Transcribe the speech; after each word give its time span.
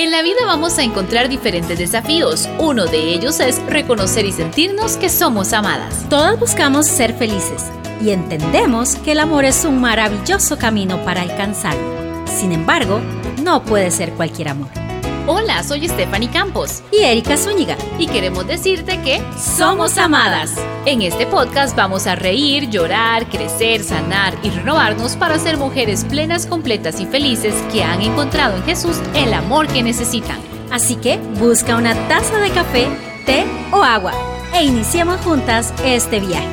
En 0.00 0.10
la 0.10 0.22
vida 0.22 0.46
vamos 0.46 0.78
a 0.78 0.82
encontrar 0.82 1.28
diferentes 1.28 1.78
desafíos. 1.78 2.48
Uno 2.58 2.86
de 2.86 3.12
ellos 3.12 3.38
es 3.38 3.62
reconocer 3.66 4.24
y 4.24 4.32
sentirnos 4.32 4.96
que 4.96 5.10
somos 5.10 5.52
amadas. 5.52 6.06
Todas 6.08 6.40
buscamos 6.40 6.86
ser 6.86 7.12
felices 7.12 7.66
y 8.02 8.08
entendemos 8.08 8.94
que 8.96 9.12
el 9.12 9.20
amor 9.20 9.44
es 9.44 9.62
un 9.66 9.78
maravilloso 9.78 10.56
camino 10.56 11.04
para 11.04 11.20
alcanzarlo. 11.20 12.24
Sin 12.24 12.52
embargo, 12.52 12.98
no 13.44 13.62
puede 13.62 13.90
ser 13.90 14.12
cualquier 14.12 14.48
amor. 14.48 14.89
Hola, 15.26 15.62
soy 15.62 15.86
Stephanie 15.86 16.30
Campos 16.30 16.82
y 16.90 17.02
Erika 17.04 17.36
Zúñiga 17.36 17.76
y 17.98 18.06
queremos 18.06 18.46
decirte 18.46 19.00
que 19.02 19.22
somos 19.38 19.98
amadas. 19.98 20.54
En 20.86 21.02
este 21.02 21.26
podcast 21.26 21.76
vamos 21.76 22.06
a 22.06 22.16
reír, 22.16 22.70
llorar, 22.70 23.28
crecer, 23.28 23.84
sanar 23.84 24.34
y 24.42 24.50
renovarnos 24.50 25.16
para 25.16 25.38
ser 25.38 25.58
mujeres 25.58 26.04
plenas, 26.04 26.46
completas 26.46 27.00
y 27.00 27.06
felices 27.06 27.54
que 27.70 27.84
han 27.84 28.00
encontrado 28.00 28.56
en 28.56 28.64
Jesús 28.64 28.96
el 29.14 29.34
amor 29.34 29.68
que 29.68 29.82
necesitan. 29.82 30.38
Así 30.70 30.96
que 30.96 31.18
busca 31.38 31.76
una 31.76 31.94
taza 32.08 32.38
de 32.38 32.50
café, 32.50 32.88
té 33.26 33.44
o 33.72 33.82
agua 33.82 34.12
e 34.54 34.64
iniciemos 34.64 35.20
juntas 35.20 35.74
este 35.84 36.20
viaje. 36.20 36.48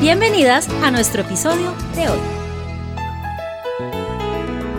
Bienvenidas 0.00 0.68
a 0.82 0.90
nuestro 0.90 1.22
episodio 1.22 1.72
de 1.94 2.08
hoy. 2.08 2.37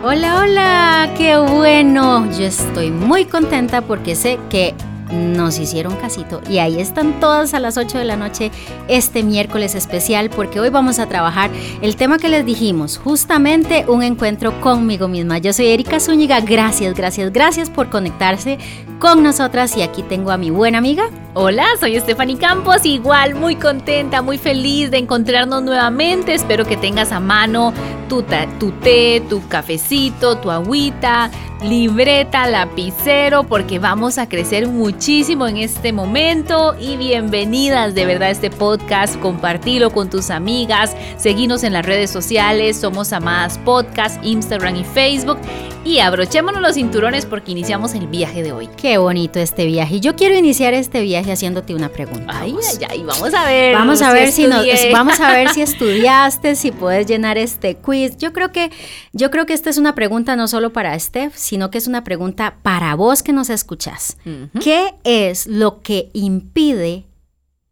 Hola, 0.02 0.40
hola, 0.40 1.14
qué 1.18 1.38
bueno. 1.38 2.32
Yo 2.32 2.46
estoy 2.46 2.90
muy 2.90 3.26
contenta 3.26 3.82
porque 3.82 4.16
sé 4.16 4.40
que 4.50 4.74
nos 5.12 5.60
hicieron 5.60 5.98
casito 5.98 6.40
y 6.50 6.60
ahí 6.60 6.80
están 6.80 7.20
todas 7.20 7.54
a 7.54 7.60
las 7.60 7.76
8 7.76 7.98
de 7.98 8.06
la 8.06 8.16
noche 8.16 8.50
este 8.88 9.24
miércoles 9.24 9.76
especial 9.76 10.30
porque 10.30 10.62
hoy 10.62 10.70
vamos 10.70 11.00
a 11.00 11.08
trabajar 11.08 11.52
el 11.82 11.98
tema 11.98 12.18
que 12.18 12.30
les 12.30 12.46
dijimos, 12.46 12.98
justamente 12.98 13.84
un 13.90 14.02
encuentro 14.02 14.62
conmigo 14.62 15.10
misma. 15.10 15.38
Yo 15.40 15.52
soy 15.52 15.68
Erika 15.68 16.00
Zúñiga, 16.00 16.40
gracias, 16.40 16.96
gracias, 16.96 17.34
gracias 17.34 17.70
por 17.70 17.90
conectarse 17.90 18.58
con 19.00 19.24
nosotras 19.24 19.76
y 19.78 19.82
aquí 19.82 20.04
tengo 20.04 20.30
a 20.30 20.38
mi 20.38 20.52
buena 20.52 20.78
amiga. 20.78 21.10
Hola, 21.34 21.66
soy 21.80 21.98
Stephanie 22.00 22.38
Campos, 22.38 22.86
igual 22.86 23.34
muy 23.34 23.56
contenta, 23.56 24.22
muy 24.22 24.38
feliz 24.38 24.92
de 24.92 24.98
encontrarnos 24.98 25.64
nuevamente. 25.64 26.34
Espero 26.34 26.66
que 26.66 26.76
tengas 26.76 27.12
a 27.12 27.20
mano 27.20 27.74
tu, 28.10 28.24
té, 28.24 29.22
tu 29.30 29.48
cafecito, 29.48 30.38
tu 30.40 30.50
agüita, 30.50 31.30
libreta, 31.64 32.48
lapicero, 32.48 33.44
porque 33.44 33.78
vamos 33.78 34.18
a 34.18 34.28
crecer 34.28 34.68
muchísimo 34.68 35.48
en 35.48 35.58
este 35.58 35.94
momento. 35.94 36.76
Y 36.80 36.98
bienvenidas 36.98 37.94
de 37.94 38.06
verdad 38.06 38.30
a 38.30 38.32
este 38.32 38.50
podcast. 38.50 39.18
Compartilo 39.20 39.92
con 39.92 40.10
tus 40.10 40.32
amigas, 40.32 40.96
seguinos 41.18 41.64
en 41.64 41.74
las 41.74 41.86
redes 41.86 42.10
sociales. 42.10 42.78
Somos 42.78 43.14
Amadas 43.14 43.60
Podcast, 43.60 44.22
Instagram 44.26 44.78
y 44.78 44.84
Facebook. 44.84 45.38
Y 45.86 46.00
abrochémonos 46.00 46.62
los 46.62 46.76
cinturones 46.76 47.26
porque 47.26 47.52
iniciamos 47.52 47.94
el 47.94 48.08
viaje 48.08 48.44
de 48.44 48.52
hoy. 48.52 48.68
Qué 48.76 48.89
bonito 48.98 49.40
este 49.40 49.66
viaje. 49.66 49.96
Y 49.96 50.00
yo 50.00 50.16
quiero 50.16 50.36
iniciar 50.36 50.74
este 50.74 51.02
viaje 51.02 51.32
haciéndote 51.32 51.76
una 51.76 51.90
pregunta. 51.90 52.26
Ay, 52.28 52.56
ay, 52.70 52.86
ay, 52.90 53.04
vamos 53.04 53.34
a 53.34 53.46
ver. 53.46 53.76
Vamos 53.76 54.02
a 54.02 54.14
ver 54.14 54.32
si, 54.32 54.48
nos, 54.48 54.66
vamos 54.92 55.20
a 55.20 55.32
ver 55.32 55.50
si 55.50 55.62
estudiaste, 55.62 56.56
si 56.56 56.72
puedes 56.72 57.06
llenar 57.08 57.38
este 57.38 57.76
quiz. 57.76 58.18
Yo 58.18 58.34
creo 58.34 58.52
que 58.52 58.72
yo 59.14 59.32
creo 59.32 59.46
que 59.46 59.54
esta 59.54 59.70
es 59.70 59.78
una 59.78 59.96
pregunta 59.96 60.36
no 60.36 60.48
solo 60.48 60.74
para 60.74 60.98
Steph, 61.00 61.36
sino 61.36 61.70
que 61.72 61.78
es 61.78 61.88
una 61.88 62.04
pregunta 62.04 62.58
para 62.62 62.96
vos 62.96 63.24
que 63.24 63.34
nos 63.34 63.50
escuchás. 63.50 64.18
¿Qué 64.62 64.94
es 65.04 65.48
lo 65.48 65.82
que 65.82 66.10
impide 66.14 67.06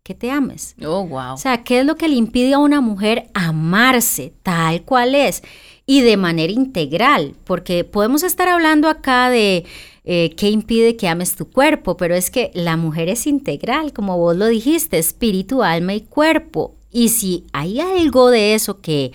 que 0.04 0.14
te 0.14 0.32
ames? 0.32 0.76
Oh, 0.84 1.06
wow. 1.06 1.34
O 1.34 1.38
sea, 1.38 1.64
¿qué 1.64 1.80
es 1.80 1.86
lo 1.86 1.96
que 1.96 2.08
le 2.08 2.16
impide 2.16 2.54
a 2.54 2.60
una 2.60 2.82
mujer 2.82 3.30
amarse 3.34 4.34
tal 4.44 4.84
cual 4.84 5.16
es? 5.16 5.44
Y 5.86 6.02
de 6.02 6.18
manera 6.18 6.52
integral, 6.52 7.36
porque 7.44 7.84
podemos 7.84 8.24
estar 8.24 8.48
hablando 8.50 8.90
acá 8.90 9.30
de 9.30 9.66
eh, 10.10 10.34
qué 10.38 10.50
impide 10.50 10.96
que 10.96 11.10
ames 11.10 11.36
tu 11.36 11.52
cuerpo, 11.52 11.98
pero 11.98 12.16
es 12.16 12.32
que 12.32 12.50
la 12.54 12.78
mujer 12.78 13.10
es 13.10 13.28
integral, 13.28 13.92
como 13.92 14.18
vos 14.18 14.38
lo 14.38 14.48
dijiste, 14.48 14.98
espíritu, 14.98 15.64
alma 15.64 15.96
y 15.96 16.02
cuerpo. 16.02 16.76
Y 16.94 17.10
si 17.10 17.44
hay 17.52 17.82
algo 17.82 18.30
de 18.30 18.54
eso 18.54 18.80
que 18.80 19.12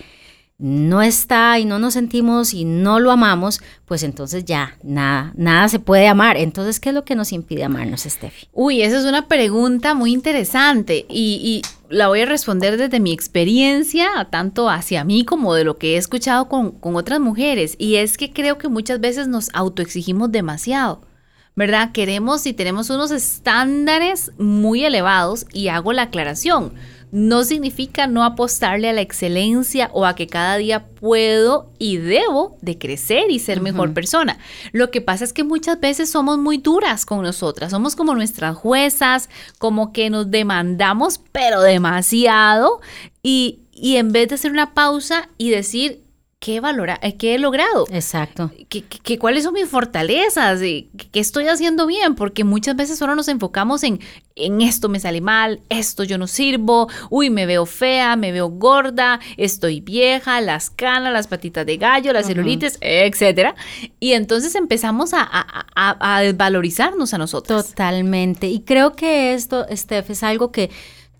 no 0.63 1.01
está 1.01 1.59
y 1.59 1.65
no 1.65 1.77
nos 1.77 1.95
sentimos 1.95 2.53
y 2.53 2.63
no 2.63 3.01
lo 3.01 3.11
amamos, 3.11 3.59
pues 3.83 4.01
entonces 4.01 4.45
ya 4.45 4.77
nada, 4.81 5.33
nada 5.35 5.67
se 5.67 5.77
puede 5.77 6.07
amar. 6.07 6.37
Entonces, 6.37 6.79
¿qué 6.79 6.89
es 6.89 6.95
lo 6.95 7.03
que 7.03 7.15
nos 7.15 7.33
impide 7.33 7.65
amarnos, 7.65 8.03
Steffi? 8.03 8.47
Uy, 8.53 8.81
esa 8.81 8.97
es 8.97 9.03
una 9.03 9.27
pregunta 9.27 9.93
muy 9.93 10.13
interesante 10.13 11.05
y, 11.09 11.61
la 11.89 12.07
voy 12.07 12.21
a 12.21 12.25
responder 12.25 12.77
desde 12.77 13.01
mi 13.01 13.11
experiencia, 13.11 14.07
tanto 14.31 14.69
hacia 14.69 15.03
mí 15.03 15.25
como 15.25 15.53
de 15.53 15.65
lo 15.65 15.77
que 15.77 15.93
he 15.93 15.97
escuchado 15.97 16.47
con, 16.47 16.71
con 16.71 16.95
otras 16.95 17.19
mujeres. 17.19 17.75
Y 17.77 17.97
es 17.97 18.17
que 18.17 18.31
creo 18.31 18.57
que 18.57 18.69
muchas 18.69 18.99
veces 19.01 19.27
nos 19.27 19.49
autoexigimos 19.53 20.31
demasiado. 20.31 21.01
¿Verdad? 21.55 21.91
Queremos 21.91 22.47
y 22.47 22.53
tenemos 22.53 22.89
unos 22.89 23.11
estándares 23.11 24.31
muy 24.39 24.85
elevados 24.85 25.45
y 25.53 25.67
hago 25.67 25.93
la 25.93 26.03
aclaración 26.03 26.73
no 27.13 27.43
significa 27.43 28.07
no 28.07 28.23
apostarle 28.23 28.89
a 28.89 28.93
la 28.93 29.01
excelencia 29.01 29.91
o 29.93 30.07
a 30.07 30.15
que 30.15 30.25
cada 30.25 30.57
día 30.57 30.87
puedo 30.87 31.69
y 31.77 31.97
debo 31.97 32.57
de 32.61 32.79
crecer 32.79 33.29
y 33.29 33.37
ser 33.37 33.61
mejor 33.61 33.93
persona. 33.93 34.39
Lo 34.71 34.89
que 34.89 34.99
pasa 34.99 35.23
es 35.23 35.31
que 35.31 35.43
muchas 35.43 35.79
veces 35.79 36.09
somos 36.09 36.39
muy 36.39 36.57
duras 36.57 37.05
con 37.05 37.21
nosotras, 37.21 37.69
somos 37.69 37.95
como 37.95 38.15
nuestras 38.15 38.57
juezas, 38.57 39.29
como 39.59 39.93
que 39.93 40.09
nos 40.09 40.31
demandamos 40.31 41.19
pero 41.31 41.61
demasiado 41.61 42.81
y, 43.21 43.59
y 43.71 43.97
en 43.97 44.11
vez 44.11 44.29
de 44.29 44.35
hacer 44.35 44.51
una 44.51 44.73
pausa 44.73 45.29
y 45.37 45.51
decir, 45.51 46.01
qué, 46.43 46.59
valora, 46.59 46.99
eh, 47.01 47.15
qué 47.15 47.35
he 47.35 47.39
logrado. 47.39 47.85
Exacto. 47.89 48.51
¿Qué, 48.67 49.17
cuáles 49.17 49.45
son 49.45 49.53
mis 49.53 49.69
fortalezas? 49.69 50.59
¿Qué, 50.59 50.89
estoy 51.13 51.47
haciendo 51.47 51.87
bien? 51.87 52.15
Porque 52.15 52.43
muchas 52.43 52.75
veces 52.75 52.99
solo 52.99 53.15
nos 53.15 53.29
enfocamos 53.29 53.81
en, 53.83 54.01
en 54.35 54.59
esto 54.59 54.89
me 54.89 54.99
sale 54.99 55.21
mal, 55.21 55.61
esto 55.69 56.03
yo 56.03 56.17
no 56.17 56.27
sirvo, 56.27 56.89
uy, 57.09 57.29
me 57.29 57.45
veo 57.45 57.65
fea, 57.65 58.17
me 58.17 58.33
veo 58.33 58.49
gorda, 58.49 59.21
estoy 59.37 59.79
vieja, 59.79 60.41
las 60.41 60.69
canas, 60.69 61.13
las 61.13 61.27
patitas 61.27 61.65
de 61.65 61.77
gallo, 61.77 62.11
las 62.11 62.27
celulitis, 62.27 62.77
etcétera. 62.81 63.55
Y 64.01 64.11
entonces 64.11 64.53
empezamos 64.55 65.13
a, 65.13 65.21
a, 65.21 65.65
a, 65.75 66.17
a 66.17 66.21
desvalorizarnos 66.23 67.13
a 67.13 67.17
nosotros. 67.17 67.69
Totalmente. 67.69 68.47
Y 68.47 68.63
creo 68.63 68.97
que 68.97 69.33
esto, 69.33 69.65
Steph, 69.73 70.09
es 70.09 70.23
algo 70.23 70.51
que 70.51 70.69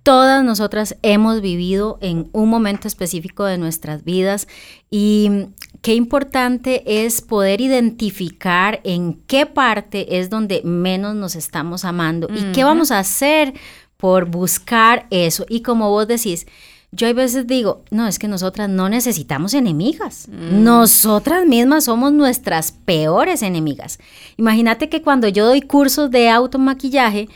todas 0.03 0.43
nosotras 0.43 0.97
hemos 1.01 1.41
vivido 1.41 1.97
en 2.01 2.29
un 2.33 2.49
momento 2.49 2.87
específico 2.87 3.45
de 3.45 3.57
nuestras 3.57 4.03
vidas 4.03 4.47
y 4.91 5.47
qué 5.81 5.95
importante 5.95 7.05
es 7.05 7.21
poder 7.21 7.61
identificar 7.61 8.81
en 8.83 9.21
qué 9.27 9.45
parte 9.45 10.19
es 10.19 10.29
donde 10.29 10.61
menos 10.63 11.15
nos 11.15 11.35
estamos 11.35 11.85
amando 11.85 12.27
y 12.33 12.51
qué 12.51 12.63
vamos 12.65 12.91
a 12.91 12.99
hacer 12.99 13.53
por 13.97 14.25
buscar 14.25 15.07
eso. 15.09 15.45
Y 15.47 15.61
como 15.61 15.89
vos 15.89 16.07
decís, 16.07 16.45
yo 16.91 17.07
a 17.07 17.13
veces 17.13 17.47
digo, 17.47 17.83
no, 17.89 18.05
es 18.05 18.19
que 18.19 18.27
nosotras 18.27 18.69
no 18.69 18.87
necesitamos 18.87 19.53
enemigas. 19.53 20.27
Mm. 20.27 20.63
Nosotras 20.63 21.45
mismas 21.45 21.85
somos 21.85 22.11
nuestras 22.11 22.71
peores 22.71 23.41
enemigas. 23.41 23.99
Imagínate 24.37 24.89
que 24.89 25.01
cuando 25.01 25.27
yo 25.27 25.45
doy 25.45 25.61
cursos 25.61 26.11
de 26.11 26.29
automaquillaje, 26.29 27.29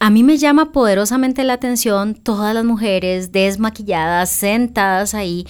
a 0.00 0.10
mí 0.10 0.22
me 0.22 0.36
llama 0.36 0.72
poderosamente 0.72 1.44
la 1.44 1.54
atención 1.54 2.14
todas 2.14 2.54
las 2.54 2.64
mujeres 2.64 3.32
desmaquilladas, 3.32 4.30
sentadas 4.30 5.14
ahí, 5.14 5.46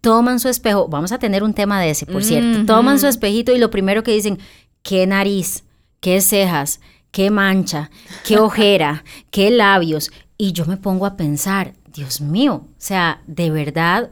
toman 0.00 0.38
su 0.38 0.48
espejo, 0.48 0.86
vamos 0.88 1.10
a 1.12 1.18
tener 1.18 1.42
un 1.42 1.54
tema 1.54 1.80
de 1.80 1.90
ese, 1.90 2.06
por 2.06 2.22
cierto, 2.22 2.64
toman 2.64 3.00
su 3.00 3.08
espejito 3.08 3.52
y 3.52 3.58
lo 3.58 3.70
primero 3.70 4.02
que 4.02 4.12
dicen, 4.12 4.38
qué 4.82 5.06
nariz, 5.06 5.64
qué 6.00 6.20
cejas, 6.20 6.80
qué 7.10 7.30
mancha, 7.30 7.90
qué 8.24 8.38
ojera, 8.38 9.02
qué 9.30 9.50
labios. 9.50 10.12
Y 10.38 10.52
yo 10.52 10.66
me 10.66 10.76
pongo 10.76 11.06
a 11.06 11.16
pensar, 11.16 11.72
Dios 11.92 12.20
mío, 12.20 12.66
o 12.68 12.74
sea, 12.78 13.22
de 13.26 13.50
verdad 13.50 14.10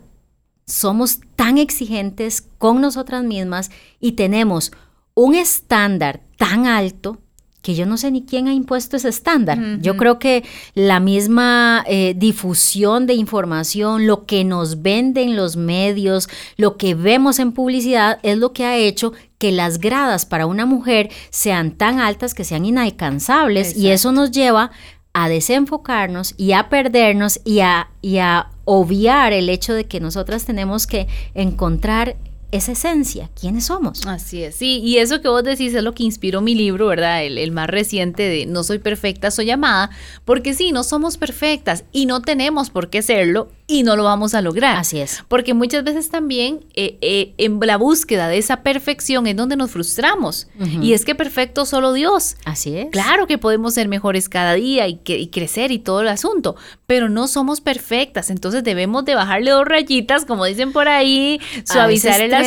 somos 0.67 1.21
tan 1.37 1.59
exigentes 1.59 2.43
con 2.59 2.81
nosotras 2.81 3.23
mismas 3.23 3.71
y 4.01 4.13
tenemos 4.13 4.73
un 5.15 5.35
estándar 5.35 6.23
tan 6.39 6.67
alto 6.67 7.21
que 7.65 7.75
yo 7.75 7.87
no 7.87 7.97
sé 7.97 8.11
ni 8.11 8.23
quién 8.23 8.47
ha 8.47 8.53
impuesto 8.53 8.99
ese 8.99 9.09
estándar. 9.09 9.59
Yo 9.81 9.97
creo 9.97 10.19
que 10.19 10.45
la 10.75 11.01
misma 11.01 11.83
eh, 11.89 12.13
difusión 12.15 13.07
de 13.07 13.15
información, 13.15 14.07
lo 14.07 14.27
que 14.27 14.45
nos 14.45 14.83
venden 14.83 15.35
los 15.35 15.57
medios, 15.57 16.29
lo 16.59 16.77
que 16.77 16.95
vemos 16.95 17.39
en 17.39 17.53
publicidad, 17.53 18.19
es 18.23 18.37
lo 18.37 18.53
que 18.53 18.67
ha 18.67 18.77
hecho 18.77 19.15
que 19.39 19.51
las 19.51 19.79
gradas 19.79 20.27
para 20.27 20.45
una 20.45 20.67
mujer 20.67 21.09
sean 21.31 21.71
tan 21.71 22.01
altas 22.01 22.35
que 22.35 22.45
sean 22.45 22.67
inalcanzables. 22.67 23.75
Y 23.75 23.89
eso 23.89 24.13
nos 24.13 24.31
lleva 24.31 24.71
a 25.15 25.31
desenfocarnos 25.31 26.35
y 26.37 26.53
a 26.53 26.69
perdernos 26.69 27.41
y 27.47 27.61
a, 27.61 27.89
y 28.03 28.19
a 28.19 28.49
obviar 28.67 29.33
el 29.33 29.49
hecho 29.49 29.73
de 29.73 29.85
que 29.85 30.01
nosotras 30.01 30.45
tenemos 30.45 30.87
que 30.87 31.07
encontrar 31.33 32.17
esa 32.57 32.73
esencia, 32.73 33.31
quiénes 33.39 33.65
somos. 33.67 34.07
Así 34.07 34.43
es, 34.43 34.55
sí, 34.57 34.81
y 34.85 34.99
eso 34.99 35.21
que 35.21 35.29
vos 35.29 35.43
decís 35.45 35.75
es 35.75 35.83
lo 35.83 35.95
que 35.95 36.05
inspiró 36.05 36.41
mi 36.41 36.55
libro, 36.55 36.87
¿verdad? 36.87 37.25
El, 37.25 37.39
el, 37.39 37.53
más 37.53 37.69
reciente 37.69 38.23
de 38.23 38.47
No 38.47 38.63
soy 38.65 38.79
perfecta, 38.79 39.31
soy 39.31 39.51
amada, 39.51 39.91
porque 40.25 40.55
sí, 40.55 40.73
no 40.73 40.85
somos 40.85 41.17
perfectas 41.17 41.85
y 41.93 42.07
no 42.07 42.23
tenemos 42.23 42.71
por 42.71 42.91
qué 42.91 43.03
serlo 43.03 43.49
y 43.67 43.83
no 43.83 43.97
lo 43.97 44.05
vamos 44.05 44.35
a 44.35 44.43
lograr. 44.43 44.77
Así 44.77 45.01
es. 45.01 45.25
Porque 45.29 45.55
muchas 45.55 45.85
veces 45.85 46.11
también 46.11 46.61
eh, 46.75 46.99
eh, 47.01 47.35
en 47.39 47.59
la 47.61 47.79
búsqueda 47.79 48.29
de 48.29 48.37
esa 48.37 48.63
perfección 48.63 49.27
es 49.27 49.37
donde 49.37 49.57
nos 49.57 49.71
frustramos. 49.71 50.49
Y 50.83 50.93
es 50.93 51.05
que 51.05 51.15
perfecto 51.15 51.65
solo 51.65 51.93
Dios. 51.93 52.37
Así 52.45 52.77
es. 52.77 52.91
Claro 52.91 53.27
que 53.27 53.39
podemos 53.39 53.75
ser 53.75 53.89
mejores 53.89 54.29
cada 54.29 54.55
día 54.55 54.87
y, 54.87 54.97
que, 54.97 55.19
y 55.19 55.29
crecer 55.29 55.73
y 55.73 55.79
todo 55.79 56.03
el 56.03 56.09
asunto, 56.09 56.57
pero 56.87 57.09
no 57.09 57.27
somos 57.27 57.61
perfectas, 57.61 58.31
entonces 58.31 58.65
debemos 58.65 59.05
de 59.05 59.15
bajarle 59.15 59.51
dos 59.51 59.65
rayitas, 59.65 60.25
como 60.25 60.45
dicen 60.45 60.73
por 60.73 60.89
ahí, 60.89 61.41
suavizar 61.65 62.21
el 62.21 62.35
asunto, 62.35 62.44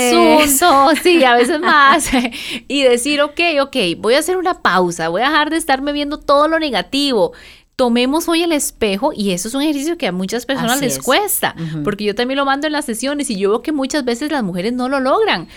sí, 1.02 1.24
a 1.24 1.36
veces 1.36 1.60
más, 1.62 2.10
y 2.68 2.84
decir, 2.84 3.22
ok, 3.22 3.40
ok, 3.62 3.76
voy 3.98 4.16
a 4.16 4.20
hacer 4.20 4.38
una 4.38 4.62
pausa, 4.62 5.10
voy 5.10 5.22
a 5.22 5.30
dejar 5.30 5.50
de 5.50 5.58
estarme 5.58 5.92
viendo 5.92 6.20
todo 6.20 6.48
lo 6.48 6.60
negativo. 6.60 7.34
Tomemos 7.76 8.28
hoy 8.28 8.42
el 8.42 8.54
espejo 8.54 9.12
y 9.16 9.32
eso 9.32 9.48
es 9.48 9.54
un 9.54 9.62
ejercicio 9.62 9.98
que 10.00 10.08
a 10.08 10.12
muchas 10.12 10.48
personas 10.48 10.82
les 10.82 10.98
cuesta, 10.98 11.56
porque 11.84 12.06
yo 12.06 12.16
también 12.16 12.38
lo 12.38 12.46
mando 12.46 12.66
en 12.66 12.74
las 12.74 12.86
sesiones 12.86 13.30
y 13.30 13.38
yo 13.38 13.52
veo 13.52 13.62
que 13.62 13.72
muchas 13.72 14.04
veces 14.04 14.32
las 14.32 14.42
mujeres 14.42 14.74
no 14.74 14.90
lo 14.90 15.00
logran. 15.00 15.48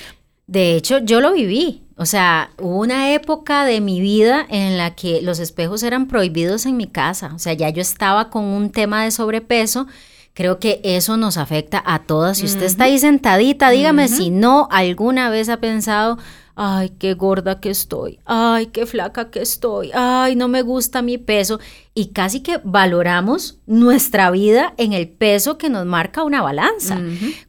De 0.47 0.75
hecho, 0.75 0.99
yo 0.99 1.21
lo 1.21 1.33
viví. 1.33 1.85
O 1.97 2.07
sea, 2.07 2.51
hubo 2.59 2.81
una 2.81 3.13
época 3.13 3.65
de 3.65 3.81
mi 3.81 4.01
vida 4.01 4.45
en 4.49 4.77
la 4.77 4.95
que 4.95 5.23
los 5.23 5.39
espejos 5.39 5.83
eran 5.83 6.09
prohibidos 6.09 6.67
en 6.67 6.77
mi 6.77 6.87
casa. 6.87 7.33
O 7.35 7.39
sea, 7.39 7.53
ya 7.53 7.71
yo 7.71 7.81
estaba 7.81 8.31
con 8.31 8.45
un 8.45 8.71
tema 8.71 9.05
de 9.05 9.13
sobrepeso 9.13 9.87
Creo 10.33 10.59
que 10.59 10.81
eso 10.85 11.17
nos 11.17 11.37
afecta 11.37 11.83
a 11.85 12.01
todas. 12.01 12.39
Si 12.39 12.47
usted 12.47 12.65
está 12.65 12.85
ahí 12.85 12.99
sentadita, 12.99 13.71
dígame 13.71 14.09
si 14.09 14.31
no 14.31 14.69
alguna 14.71 15.29
vez 15.29 15.49
ha 15.49 15.59
pensado, 15.59 16.19
ay, 16.55 16.91
qué 16.99 17.15
gorda 17.15 17.59
que 17.59 17.71
estoy, 17.71 18.19
ay, 18.27 18.67
qué 18.67 18.87
flaca 18.87 19.31
que 19.31 19.41
estoy, 19.41 19.91
ay, 19.95 20.37
no 20.37 20.47
me 20.47 20.63
gusta 20.63 21.03
mi 21.03 21.19
peso. 21.19 21.59
Y 21.95 22.09
casi 22.09 22.41
que 22.41 22.61
valoramos 22.63 23.59
nuestra 23.67 24.31
vida 24.31 24.75
en 24.77 24.93
el 24.93 25.09
peso 25.09 25.59
que 25.59 25.69
nos 25.69 25.85
marca 25.85 26.23
una 26.23 26.43
balanza. 26.43 27.01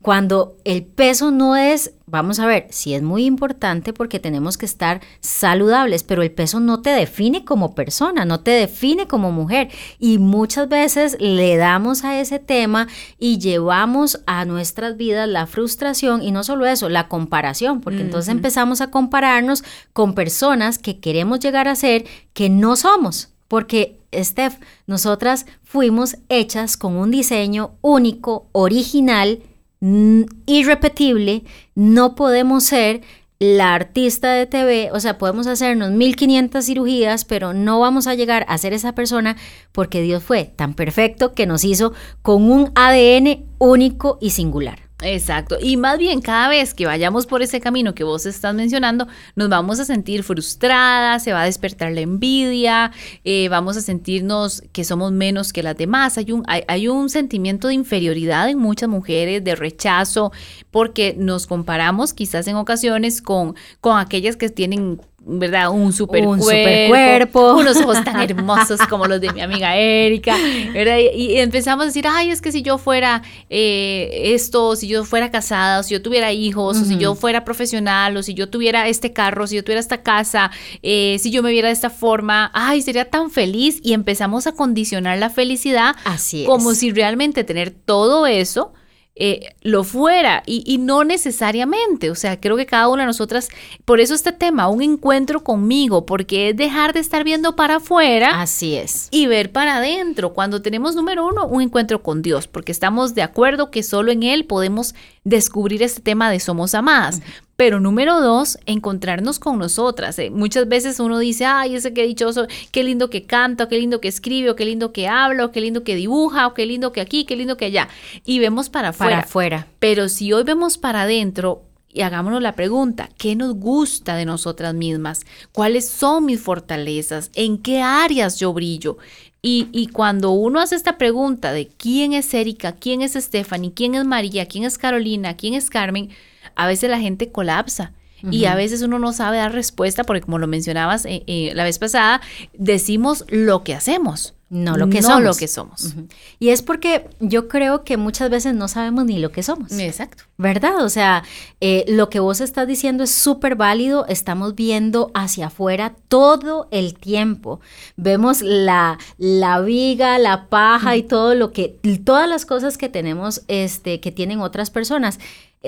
Cuando 0.01 0.57
el 0.63 0.83
peso 0.83 1.29
no 1.29 1.55
es 1.55 1.93
vamos 2.11 2.39
a 2.39 2.45
ver, 2.45 2.67
sí 2.71 2.93
es 2.93 3.01
muy 3.01 3.25
importante 3.25 3.93
porque 3.93 4.19
tenemos 4.19 4.57
que 4.57 4.65
estar 4.65 4.99
saludables, 5.21 6.03
pero 6.03 6.21
el 6.21 6.31
peso 6.31 6.59
no 6.59 6.81
te 6.81 6.89
define 6.89 7.45
como 7.45 7.73
persona, 7.73 8.25
no 8.25 8.41
te 8.41 8.51
define 8.51 9.07
como 9.07 9.31
mujer. 9.31 9.69
Y 9.97 10.17
muchas 10.17 10.67
veces 10.67 11.15
le 11.19 11.55
damos 11.55 12.03
a 12.03 12.19
ese 12.19 12.37
tema 12.37 12.89
y 13.17 13.39
llevamos 13.39 14.21
a 14.27 14.43
nuestras 14.43 14.97
vidas 14.97 15.27
la 15.29 15.47
frustración 15.47 16.21
y 16.21 16.31
no 16.31 16.43
solo 16.43 16.65
eso, 16.65 16.89
la 16.89 17.07
comparación, 17.07 17.79
porque 17.79 18.01
entonces 18.01 18.29
empezamos 18.29 18.81
a 18.81 18.91
compararnos 18.91 19.63
con 19.93 20.13
personas 20.13 20.77
que 20.79 20.99
queremos 20.99 21.39
llegar 21.39 21.69
a 21.69 21.75
ser 21.75 22.05
que 22.33 22.49
no 22.49 22.75
somos. 22.75 23.29
Porque, 23.47 23.99
Steph, 24.13 24.55
nosotras 24.85 25.45
fuimos 25.63 26.17
hechas 26.27 26.75
con 26.75 26.97
un 26.97 27.09
diseño 27.09 27.71
único, 27.81 28.47
original, 28.51 29.39
irrepetible, 29.81 31.43
no 31.75 32.15
podemos 32.15 32.63
ser 32.63 33.01
la 33.39 33.73
artista 33.73 34.33
de 34.33 34.45
TV, 34.45 34.91
o 34.93 34.99
sea, 34.99 35.17
podemos 35.17 35.47
hacernos 35.47 35.89
1500 35.89 36.63
cirugías, 36.63 37.25
pero 37.25 37.55
no 37.55 37.79
vamos 37.79 38.05
a 38.05 38.13
llegar 38.13 38.45
a 38.47 38.59
ser 38.59 38.71
esa 38.73 38.93
persona 38.93 39.35
porque 39.71 40.03
Dios 40.03 40.21
fue 40.21 40.45
tan 40.45 40.75
perfecto 40.75 41.33
que 41.33 41.47
nos 41.47 41.63
hizo 41.63 41.91
con 42.21 42.51
un 42.51 42.71
ADN 42.75 43.45
único 43.57 44.19
y 44.21 44.29
singular. 44.29 44.90
Exacto. 45.01 45.57
Y 45.59 45.77
más 45.77 45.97
bien, 45.97 46.21
cada 46.21 46.47
vez 46.47 46.73
que 46.73 46.85
vayamos 46.85 47.25
por 47.25 47.41
ese 47.41 47.59
camino 47.59 47.95
que 47.95 48.03
vos 48.03 48.25
estás 48.25 48.53
mencionando, 48.53 49.07
nos 49.35 49.49
vamos 49.49 49.79
a 49.79 49.85
sentir 49.85 50.23
frustradas, 50.23 51.23
se 51.23 51.33
va 51.33 51.41
a 51.41 51.45
despertar 51.45 51.91
la 51.91 52.01
envidia, 52.01 52.91
eh, 53.23 53.49
vamos 53.49 53.77
a 53.77 53.81
sentirnos 53.81 54.63
que 54.71 54.83
somos 54.83 55.11
menos 55.11 55.53
que 55.53 55.63
las 55.63 55.75
demás. 55.75 56.17
Hay 56.17 56.31
un, 56.31 56.43
hay, 56.47 56.63
hay 56.67 56.87
un 56.87 57.09
sentimiento 57.09 57.67
de 57.67 57.73
inferioridad 57.73 58.49
en 58.49 58.59
muchas 58.59 58.89
mujeres, 58.89 59.43
de 59.43 59.55
rechazo, 59.55 60.31
porque 60.69 61.15
nos 61.17 61.47
comparamos 61.47 62.13
quizás 62.13 62.47
en 62.47 62.55
ocasiones 62.55 63.21
con, 63.21 63.55
con 63.79 63.97
aquellas 63.97 64.37
que 64.37 64.49
tienen 64.49 65.01
¿verdad? 65.23 65.69
Un 65.69 65.93
super, 65.93 66.25
un 66.25 66.39
cuerpo, 66.39 67.53
unos 67.57 67.77
ojos 67.77 68.03
tan 68.03 68.21
hermosos 68.21 68.79
como 68.89 69.05
los 69.05 69.21
de 69.21 69.31
mi 69.31 69.41
amiga 69.41 69.75
Erika, 69.75 70.35
¿verdad? 70.73 70.97
Y, 71.13 71.37
empezamos 71.37 71.83
a 71.83 71.85
decir, 71.87 72.05
ay, 72.07 72.31
es 72.31 72.41
que 72.41 72.51
si 72.51 72.63
yo 72.63 72.77
fuera 72.77 73.21
eh, 73.49 74.33
esto, 74.33 74.75
si 74.75 74.87
yo 74.87 75.05
fuera 75.05 75.29
casada, 75.29 75.79
o 75.79 75.83
si 75.83 75.93
yo 75.93 76.01
tuviera 76.01 76.31
hijos, 76.31 76.77
o 76.77 76.85
si 76.85 76.97
yo 76.97 77.13
fuera 77.15 77.43
profesional, 77.43 78.17
o 78.17 78.23
si 78.23 78.33
yo 78.33 78.49
tuviera 78.49 78.87
este 78.87 79.13
carro, 79.13 79.45
si 79.45 79.55
yo 79.55 79.63
tuviera 79.63 79.79
esta 79.79 80.01
casa, 80.01 80.49
eh, 80.81 81.17
si 81.19 81.29
yo 81.29 81.43
me 81.43 81.51
viera 81.51 81.67
de 81.67 81.73
esta 81.73 81.89
forma, 81.89 82.49
ay, 82.53 82.81
sería 82.81 83.09
tan 83.09 83.29
feliz 83.29 83.79
y 83.83 83.93
empezamos 83.93 84.47
a 84.47 84.53
condicionar 84.53 85.19
la 85.19 85.29
felicidad 85.29 85.95
Así 86.05 86.45
como 86.45 86.73
si 86.73 86.91
realmente 86.91 87.43
tener 87.43 87.71
todo 87.71 88.25
eso 88.25 88.73
eh, 89.15 89.53
lo 89.61 89.83
fuera 89.83 90.41
y, 90.45 90.77
no 90.77 91.03
necesariamente. 91.03 92.09
O 92.09 92.15
sea, 92.15 92.39
creo 92.39 92.55
que 92.55 92.65
cada 92.65 92.87
una 92.87 93.03
de 93.03 93.07
nosotras, 93.07 93.49
por 93.85 93.99
eso 93.99 94.13
este 94.13 94.31
tema, 94.31 94.67
un 94.69 94.81
encuentro 94.81 95.43
conmigo, 95.43 96.05
porque 96.05 96.49
es 96.49 96.57
dejar 96.57 96.93
de 96.93 97.01
estar 97.01 97.23
viendo 97.23 97.55
para 97.55 97.75
afuera. 97.75 98.41
Así 98.41 98.75
es. 98.75 99.09
Y 99.11 99.27
ver 99.27 99.51
para 99.51 99.77
adentro. 99.77 100.33
Cuando 100.33 100.61
tenemos 100.61 100.95
número 100.95 101.27
uno, 101.27 101.45
un 101.45 101.61
encuentro 101.61 102.01
con 102.01 102.21
Dios, 102.21 102.47
porque 102.47 102.71
estamos 102.71 103.13
de 103.13 103.21
acuerdo 103.21 103.69
que 103.69 103.83
solo 103.83 104.11
en 104.11 104.23
Él 104.23 104.45
podemos 104.45 104.95
descubrir 105.23 105.83
este 105.83 106.01
tema 106.01 106.31
de 106.31 106.39
somos 106.39 106.73
amadas. 106.73 107.21
Pero 107.61 107.79
número 107.79 108.19
dos, 108.21 108.57
encontrarnos 108.65 109.37
con 109.37 109.59
nosotras. 109.59 110.17
Eh, 110.17 110.31
muchas 110.31 110.67
veces 110.67 110.99
uno 110.99 111.19
dice, 111.19 111.45
ay, 111.45 111.75
ese 111.75 111.93
que 111.93 112.07
dichoso, 112.07 112.47
qué 112.71 112.83
lindo 112.83 113.11
que 113.11 113.27
canta, 113.27 113.69
qué 113.69 113.77
lindo 113.77 114.01
que 114.01 114.07
escribe, 114.07 114.49
o 114.49 114.55
qué 114.55 114.65
lindo 114.65 114.91
que 114.91 115.07
habla, 115.07 115.45
o 115.45 115.51
qué 115.51 115.61
lindo 115.61 115.83
que 115.83 115.95
dibuja, 115.95 116.47
o 116.47 116.55
qué 116.55 116.65
lindo 116.65 116.91
que 116.91 117.01
aquí, 117.01 117.23
qué 117.23 117.35
lindo 117.35 117.57
que 117.57 117.65
allá. 117.65 117.87
Y 118.25 118.39
vemos 118.39 118.69
para 118.69 118.89
afuera. 118.89 119.11
Para 119.11 119.23
afuera. 119.25 119.67
Pero 119.77 120.09
si 120.09 120.33
hoy 120.33 120.41
vemos 120.41 120.79
para 120.79 121.03
adentro, 121.03 121.61
y 121.93 122.01
hagámonos 122.01 122.41
la 122.41 122.55
pregunta, 122.55 123.11
¿qué 123.19 123.35
nos 123.35 123.53
gusta 123.53 124.15
de 124.15 124.25
nosotras 124.25 124.73
mismas? 124.73 125.23
¿Cuáles 125.51 125.87
son 125.87 126.25
mis 126.25 126.41
fortalezas? 126.41 127.29
¿En 127.35 127.59
qué 127.59 127.83
áreas 127.83 128.39
yo 128.39 128.53
brillo? 128.53 128.97
Y, 129.43 129.67
y, 129.71 129.85
cuando 129.85 130.31
uno 130.31 130.59
hace 130.59 130.75
esta 130.75 130.97
pregunta 130.97 131.53
de 131.53 131.67
quién 131.67 132.13
es 132.13 132.33
Erika, 132.33 132.71
quién 132.71 133.03
es 133.03 133.13
Stephanie, 133.13 133.71
quién 133.71 133.93
es 133.93 134.03
María, 134.03 134.47
quién 134.47 134.63
es 134.63 134.79
Carolina, 134.79 135.35
quién 135.35 135.53
es 135.53 135.69
Carmen, 135.69 136.09
a 136.55 136.67
veces 136.67 136.89
la 136.89 136.99
gente 136.99 137.31
colapsa. 137.31 137.93
Y 138.29 138.45
a 138.45 138.55
veces 138.55 138.83
uno 138.83 138.99
no 138.99 139.13
sabe 139.13 139.37
dar 139.37 139.51
respuesta 139.51 140.03
porque 140.03 140.21
como 140.21 140.37
lo 140.37 140.45
mencionabas 140.45 141.05
eh, 141.05 141.23
eh, 141.25 141.53
la 141.55 141.63
vez 141.63 141.79
pasada, 141.79 142.21
decimos 142.53 143.25
lo 143.29 143.63
que 143.63 143.73
hacemos. 143.73 144.35
No 144.51 144.75
lo 144.75 144.89
que 144.89 145.01
somos. 145.01 145.23
lo 145.23 145.33
que 145.33 145.47
somos. 145.47 145.95
Y 146.37 146.49
es 146.49 146.61
porque 146.61 147.09
yo 147.21 147.47
creo 147.47 147.85
que 147.85 147.95
muchas 147.95 148.29
veces 148.29 148.53
no 148.53 148.67
sabemos 148.67 149.05
ni 149.05 149.17
lo 149.17 149.31
que 149.31 149.43
somos. 149.43 149.71
Exacto. 149.71 150.25
¿Verdad? 150.37 150.83
O 150.83 150.89
sea, 150.89 151.23
eh, 151.61 151.85
lo 151.87 152.09
que 152.09 152.19
vos 152.19 152.41
estás 152.41 152.67
diciendo 152.67 153.05
es 153.05 153.11
súper 153.11 153.55
válido. 153.55 154.05
Estamos 154.07 154.53
viendo 154.53 155.09
hacia 155.13 155.47
afuera 155.47 155.95
todo 156.09 156.67
el 156.71 156.95
tiempo. 156.95 157.61
Vemos 157.95 158.41
la, 158.41 158.99
la 159.17 159.61
viga, 159.61 160.19
la 160.19 160.49
paja 160.49 160.97
y 160.97 161.03
todo 161.03 161.33
lo 161.33 161.53
que, 161.53 161.79
todas 162.03 162.27
las 162.27 162.45
cosas 162.45 162.77
que 162.77 162.89
tenemos, 162.89 163.43
este, 163.47 164.01
que 164.01 164.11
tienen 164.11 164.41
otras 164.41 164.69
personas. 164.69 165.17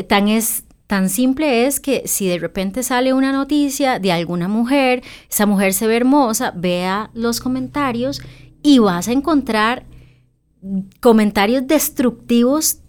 tan 0.09 0.27
es 0.27 0.65
Tan 0.87 1.09
simple 1.09 1.65
es 1.65 1.79
que 1.79 2.03
si 2.05 2.27
de 2.27 2.37
repente 2.37 2.83
sale 2.83 3.13
una 3.13 3.31
noticia 3.31 3.99
de 3.99 4.11
alguna 4.11 4.47
mujer, 4.47 5.01
esa 5.29 5.45
mujer 5.45 5.73
se 5.73 5.87
ve 5.87 5.95
hermosa, 5.95 6.51
vea 6.55 7.09
los 7.13 7.39
comentarios 7.39 8.21
y 8.61 8.79
vas 8.79 9.07
a 9.07 9.11
encontrar 9.11 9.85
comentarios 10.99 11.67
destructivos 11.67 12.79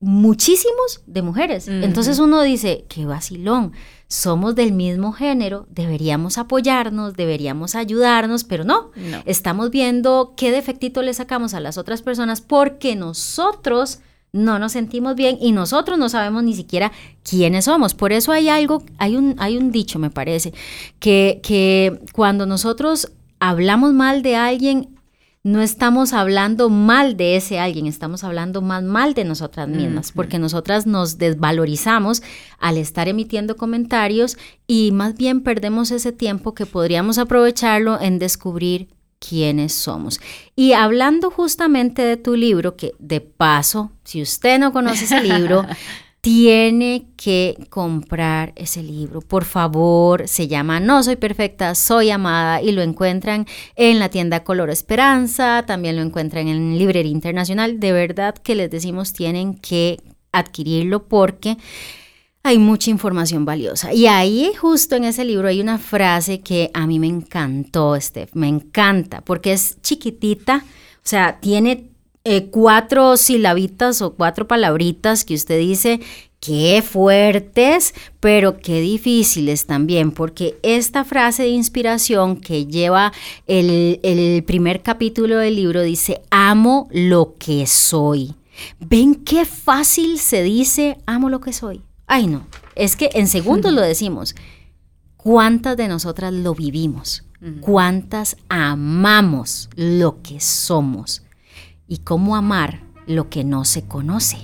muchísimos 0.00 1.02
de 1.06 1.22
mujeres. 1.22 1.68
Entonces 1.68 2.18
uno 2.18 2.40
dice, 2.40 2.86
qué 2.88 3.04
vacilón, 3.04 3.72
somos 4.08 4.54
del 4.54 4.72
mismo 4.72 5.12
género, 5.12 5.66
deberíamos 5.70 6.38
apoyarnos, 6.38 7.14
deberíamos 7.14 7.74
ayudarnos, 7.74 8.44
pero 8.44 8.64
no, 8.64 8.90
no. 8.96 9.22
estamos 9.26 9.70
viendo 9.70 10.32
qué 10.36 10.50
defectito 10.50 11.02
le 11.02 11.12
sacamos 11.12 11.52
a 11.52 11.60
las 11.60 11.76
otras 11.76 12.00
personas 12.00 12.40
porque 12.40 12.96
nosotros 12.96 14.00
no 14.32 14.58
nos 14.58 14.72
sentimos 14.72 15.16
bien 15.16 15.38
y 15.40 15.52
nosotros 15.52 15.98
no 15.98 16.08
sabemos 16.08 16.42
ni 16.44 16.54
siquiera 16.54 16.92
quiénes 17.28 17.64
somos. 17.64 17.94
Por 17.94 18.12
eso 18.12 18.32
hay 18.32 18.48
algo, 18.48 18.82
hay 18.98 19.16
un, 19.16 19.34
hay 19.38 19.56
un 19.56 19.72
dicho, 19.72 19.98
me 19.98 20.10
parece, 20.10 20.52
que, 20.98 21.40
que 21.42 22.00
cuando 22.12 22.46
nosotros 22.46 23.12
hablamos 23.38 23.92
mal 23.92 24.22
de 24.22 24.36
alguien, 24.36 24.96
no 25.42 25.62
estamos 25.62 26.12
hablando 26.12 26.68
mal 26.68 27.16
de 27.16 27.36
ese 27.36 27.58
alguien, 27.58 27.86
estamos 27.86 28.24
hablando 28.24 28.60
más 28.60 28.82
mal 28.82 29.14
de 29.14 29.24
nosotras 29.24 29.68
mismas, 29.68 30.12
porque 30.12 30.38
nosotras 30.38 30.86
nos 30.86 31.16
desvalorizamos 31.16 32.22
al 32.58 32.76
estar 32.76 33.08
emitiendo 33.08 33.56
comentarios 33.56 34.36
y 34.66 34.92
más 34.92 35.16
bien 35.16 35.40
perdemos 35.40 35.92
ese 35.92 36.12
tiempo 36.12 36.52
que 36.52 36.66
podríamos 36.66 37.16
aprovecharlo 37.16 37.98
en 38.00 38.18
descubrir 38.18 38.88
quiénes 39.20 39.72
somos. 39.72 40.20
Y 40.56 40.72
hablando 40.72 41.30
justamente 41.30 42.02
de 42.02 42.16
tu 42.16 42.34
libro, 42.34 42.76
que 42.76 42.92
de 42.98 43.20
paso, 43.20 43.92
si 44.04 44.20
usted 44.20 44.58
no 44.58 44.72
conoce 44.72 45.04
ese 45.04 45.22
libro, 45.22 45.64
tiene 46.20 47.06
que 47.16 47.56
comprar 47.70 48.52
ese 48.56 48.82
libro. 48.82 49.20
Por 49.20 49.44
favor, 49.44 50.28
se 50.28 50.48
llama 50.48 50.80
No 50.80 51.02
soy 51.02 51.16
perfecta, 51.16 51.74
soy 51.74 52.10
amada 52.10 52.60
y 52.60 52.72
lo 52.72 52.82
encuentran 52.82 53.46
en 53.76 53.98
la 53.98 54.08
tienda 54.08 54.44
Color 54.44 54.70
Esperanza, 54.70 55.64
también 55.66 55.96
lo 55.96 56.02
encuentran 56.02 56.48
en 56.48 56.78
Librería 56.78 57.12
Internacional. 57.12 57.80
De 57.80 57.92
verdad 57.92 58.34
que 58.34 58.54
les 58.54 58.70
decimos 58.70 59.12
tienen 59.12 59.54
que 59.54 59.98
adquirirlo 60.32 61.08
porque 61.08 61.56
hay 62.42 62.58
mucha 62.58 62.90
información 62.90 63.44
valiosa. 63.44 63.92
Y 63.92 64.06
ahí 64.06 64.52
justo 64.58 64.96
en 64.96 65.04
ese 65.04 65.24
libro 65.24 65.48
hay 65.48 65.60
una 65.60 65.78
frase 65.78 66.40
que 66.40 66.70
a 66.74 66.86
mí 66.86 66.98
me 66.98 67.06
encantó, 67.06 68.00
Steph, 68.00 68.34
me 68.34 68.48
encanta, 68.48 69.20
porque 69.22 69.52
es 69.52 69.80
chiquitita, 69.82 70.64
o 70.96 71.08
sea, 71.08 71.38
tiene 71.40 71.90
eh, 72.24 72.46
cuatro 72.50 73.16
silabitas 73.16 74.02
o 74.02 74.14
cuatro 74.14 74.46
palabritas 74.48 75.24
que 75.24 75.34
usted 75.34 75.58
dice, 75.58 76.00
qué 76.40 76.82
fuertes, 76.82 77.94
pero 78.20 78.58
qué 78.58 78.80
difíciles 78.80 79.66
también, 79.66 80.10
porque 80.10 80.58
esta 80.62 81.04
frase 81.04 81.42
de 81.42 81.50
inspiración 81.50 82.40
que 82.40 82.66
lleva 82.66 83.12
el, 83.46 84.00
el 84.02 84.42
primer 84.44 84.82
capítulo 84.82 85.36
del 85.36 85.56
libro 85.56 85.82
dice, 85.82 86.22
amo 86.30 86.88
lo 86.90 87.36
que 87.38 87.66
soy. 87.66 88.34
¿Ven 88.78 89.14
qué 89.14 89.44
fácil 89.44 90.18
se 90.18 90.42
dice, 90.42 90.98
amo 91.06 91.28
lo 91.28 91.40
que 91.40 91.52
soy? 91.52 91.82
Ay, 92.12 92.26
no, 92.26 92.44
es 92.74 92.96
que 92.96 93.10
en 93.14 93.28
segundos 93.28 93.72
lo 93.72 93.82
decimos. 93.82 94.34
¿Cuántas 95.16 95.76
de 95.76 95.86
nosotras 95.86 96.32
lo 96.32 96.56
vivimos? 96.56 97.22
¿Cuántas 97.60 98.36
amamos 98.48 99.70
lo 99.76 100.20
que 100.20 100.40
somos? 100.40 101.22
¿Y 101.86 101.98
cómo 101.98 102.34
amar 102.34 102.82
lo 103.06 103.30
que 103.30 103.44
no 103.44 103.64
se 103.64 103.84
conoce? 103.84 104.38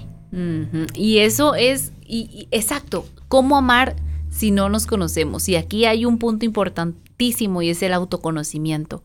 Y 0.95 1.19
eso 1.19 1.57
es, 1.57 1.91
y, 2.07 2.47
exacto, 2.53 3.05
¿cómo 3.27 3.57
amar 3.57 3.97
si 4.31 4.53
no 4.53 4.69
nos 4.69 4.87
conocemos? 4.87 5.49
Y 5.49 5.57
aquí 5.57 5.87
hay 5.87 6.05
un 6.05 6.19
punto 6.19 6.45
importantísimo 6.45 7.63
y 7.63 7.71
es 7.71 7.83
el 7.83 7.95
autoconocimiento. 7.95 9.03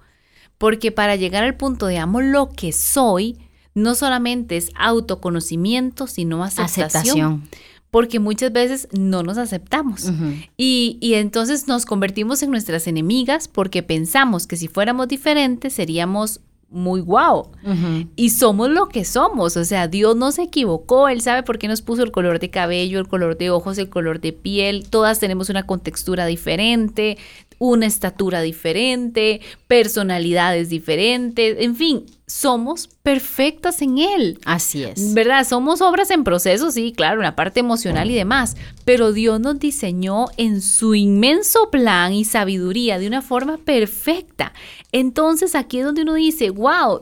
Porque 0.59 0.91
para 0.91 1.15
llegar 1.15 1.43
al 1.43 1.55
punto 1.55 1.87
de 1.87 1.97
amo 1.97 2.21
lo 2.21 2.51
que 2.51 2.73
soy, 2.73 3.39
no 3.73 3.95
solamente 3.95 4.55
es 4.55 4.69
autoconocimiento, 4.75 6.05
sino 6.05 6.43
aceptación. 6.43 6.85
aceptación 6.85 7.43
porque 7.91 8.19
muchas 8.19 8.51
veces 8.51 8.87
no 8.91 9.21
nos 9.21 9.37
aceptamos. 9.37 10.11
y, 10.57 10.97
y, 11.01 11.15
entonces 11.15 11.67
nos 11.67 11.85
convertimos 11.85 12.41
en 12.41 12.49
nuestras 12.49 12.87
enemigas 12.87 13.47
porque 13.47 13.83
pensamos 13.83 14.47
que 14.47 14.55
si 14.55 14.67
fuéramos 14.67 15.09
diferentes 15.09 15.73
seríamos 15.73 16.39
muy 16.71 17.01
guau. 17.01 17.51
Y 18.15 18.29
somos 18.29 18.69
lo 18.69 18.87
que 18.87 19.03
somos. 19.03 19.57
O 19.57 19.65
sea, 19.65 19.87
Dios 19.87 20.15
no 20.15 20.31
se 20.31 20.43
equivocó. 20.43 21.09
Él 21.09 21.21
sabe 21.21 21.43
por 21.43 21.59
qué 21.59 21.67
nos 21.67 21.81
puso 21.81 22.01
el 22.01 22.11
color 22.11 22.39
de 22.39 22.49
cabello, 22.49 22.99
el 22.99 23.07
color 23.07 23.37
de 23.37 23.49
ojos, 23.49 23.77
el 23.77 23.89
color 23.89 24.21
de 24.21 24.31
piel. 24.31 24.87
Todas 24.89 25.19
tenemos 25.19 25.49
una 25.49 25.63
contextura 25.63 26.25
diferente, 26.25 27.17
una 27.61 27.85
estatura 27.85 28.41
diferente, 28.41 29.39
personalidades 29.67 30.69
diferentes. 30.69 31.57
En 31.59 31.75
fin, 31.75 32.05
somos 32.25 32.87
perfectas 33.03 33.81
en 33.81 33.99
Él. 33.99 34.39
Así 34.45 34.83
es. 34.83 35.13
¿Verdad? 35.13 35.45
Somos 35.47 35.81
obras 35.81 36.09
en 36.11 36.23
proceso, 36.23 36.71
sí, 36.71 36.93
claro, 36.95 37.19
una 37.19 37.35
parte 37.35 37.59
emocional 37.59 38.09
y 38.09 38.15
demás, 38.15 38.55
pero 38.85 39.11
Dios 39.11 39.39
nos 39.39 39.59
diseñó 39.59 40.25
en 40.37 40.61
su 40.61 40.95
inmenso 40.95 41.69
plan 41.69 42.13
y 42.13 42.25
sabiduría 42.25 42.99
de 42.99 43.07
una 43.07 43.21
forma 43.21 43.57
perfecta. 43.57 44.53
Entonces 44.91 45.55
aquí 45.55 45.79
es 45.79 45.85
donde 45.85 46.01
uno 46.01 46.15
dice, 46.15 46.49
wow, 46.49 47.01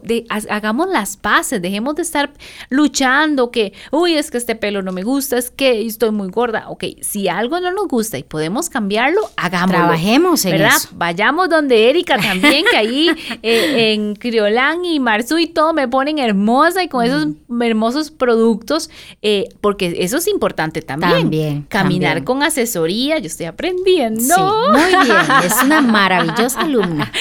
hagamos 0.49 0.89
las 0.89 1.17
paces, 1.17 1.61
dejemos 1.61 1.95
de 1.95 2.01
estar 2.01 2.33
luchando 2.69 3.51
que, 3.51 3.73
uy, 3.91 4.13
es 4.13 4.31
que 4.31 4.37
este 4.37 4.55
pelo 4.55 4.81
no 4.81 4.91
me 4.91 5.03
gusta, 5.03 5.37
es 5.37 5.51
que 5.51 5.85
estoy 5.85 6.11
muy 6.11 6.29
gorda. 6.29 6.69
Ok, 6.69 6.83
si 7.01 7.27
algo 7.27 7.59
no 7.59 7.71
nos 7.71 7.87
gusta 7.87 8.17
y 8.17 8.23
podemos 8.23 8.69
cambiarlo, 8.69 9.21
hagámoslo. 9.37 9.79
Trabajemos 9.79 10.45
en 10.49 10.61
¿verdad? 10.61 10.77
Vayamos 10.93 11.49
donde 11.49 11.89
Erika 11.89 12.17
también, 12.17 12.65
que 12.69 12.77
ahí 12.77 13.09
eh, 13.43 13.93
en 13.93 14.15
Criolán 14.15 14.85
y 14.85 14.99
Marzu 14.99 15.37
y 15.37 15.47
todo 15.47 15.73
me 15.73 15.87
ponen 15.87 16.19
hermosa 16.19 16.83
y 16.83 16.87
con 16.87 17.05
esos 17.05 17.27
mm. 17.47 17.61
hermosos 17.61 18.11
productos, 18.11 18.89
eh, 19.21 19.49
porque 19.61 19.95
eso 19.99 20.17
es 20.17 20.27
importante 20.27 20.81
también. 20.81 21.11
También. 21.11 21.63
Caminar 21.69 22.23
con 22.23 22.43
asesoría, 22.43 23.19
yo 23.19 23.27
estoy 23.27 23.45
aprendiendo. 23.45 24.21
Sí, 24.21 24.41
muy 24.71 25.05
bien, 25.05 25.17
es 25.43 25.63
una 25.63 25.81
maravillosa 25.81 26.61
alumna. 26.61 27.11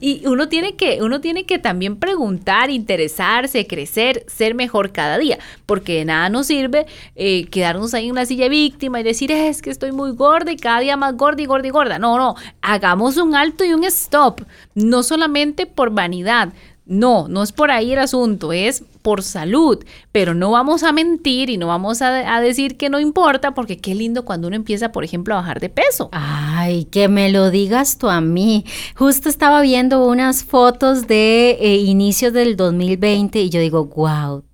y 0.00 0.26
uno 0.26 0.48
tiene 0.48 0.76
que, 0.76 1.02
uno 1.02 1.20
tiene 1.20 1.44
que 1.44 1.58
también 1.58 1.96
preguntar, 1.96 2.70
interesarse, 2.70 3.66
crecer, 3.66 4.24
ser 4.28 4.54
mejor 4.54 4.92
cada 4.92 5.18
día, 5.18 5.38
porque 5.66 5.98
de 5.98 6.04
nada 6.04 6.28
nos 6.28 6.46
sirve 6.46 6.86
eh, 7.14 7.46
quedarnos 7.46 7.94
ahí 7.94 8.06
en 8.06 8.12
una 8.12 8.26
silla 8.26 8.48
víctima 8.48 9.00
y 9.00 9.02
decir, 9.02 9.30
es 9.32 9.62
que 9.62 9.70
estoy 9.70 9.92
muy 9.92 10.12
gorda 10.12 10.52
y 10.52 10.56
cada 10.56 10.80
día 10.80 10.96
más 10.96 11.16
gorda 11.16 11.42
y 11.42 11.46
gorda 11.46 11.66
y 11.66 11.70
gorda. 11.70 11.98
No, 11.98 12.18
no, 12.18 12.34
hagamos 12.76 13.16
un 13.16 13.34
alto 13.34 13.64
y 13.64 13.74
un 13.74 13.84
stop, 13.84 14.42
no 14.74 15.02
solamente 15.02 15.66
por 15.66 15.90
vanidad, 15.90 16.52
no, 16.86 17.26
no 17.26 17.42
es 17.42 17.50
por 17.50 17.72
ahí 17.72 17.92
el 17.92 17.98
asunto, 17.98 18.52
es 18.52 18.84
por 19.02 19.24
salud, 19.24 19.84
pero 20.12 20.34
no 20.34 20.52
vamos 20.52 20.84
a 20.84 20.92
mentir 20.92 21.50
y 21.50 21.58
no 21.58 21.66
vamos 21.66 22.00
a, 22.00 22.40
decir 22.40 22.76
que 22.76 22.88
no 22.88 23.00
importa, 23.00 23.54
porque 23.54 23.76
qué 23.76 23.94
lindo 23.94 24.24
cuando 24.24 24.46
uno 24.46 24.54
empieza, 24.54 24.92
por 24.92 25.02
ejemplo, 25.02 25.34
a 25.34 25.38
bajar 25.38 25.58
de 25.58 25.68
peso. 25.68 26.08
Ay, 26.12 26.84
que 26.84 27.08
me 27.08 27.30
lo 27.30 27.50
digas 27.50 27.98
tú 27.98 28.08
a 28.08 28.20
mí. 28.20 28.64
Justo 28.94 29.28
estaba 29.28 29.62
viendo 29.62 30.06
unas 30.06 30.44
fotos 30.44 31.08
de 31.08 31.58
eh, 31.60 31.76
inicios 31.76 32.32
del 32.32 32.56
2020 32.56 33.40
y 33.40 33.50
yo 33.50 33.58
digo, 33.58 33.86
wow, 33.86 34.44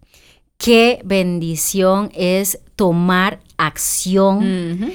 qué 0.56 1.02
bendición 1.04 2.10
es 2.14 2.60
tomar 2.76 3.40
acción 3.58 4.94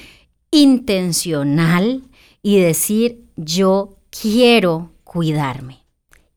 intencional 0.50 2.02
y 2.48 2.62
decir, 2.62 3.26
yo 3.36 3.98
quiero 4.10 4.94
cuidarme 5.04 5.84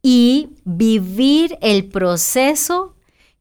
y 0.02 0.49
vivir 0.64 1.57
el 1.61 1.85
proceso 1.85 2.97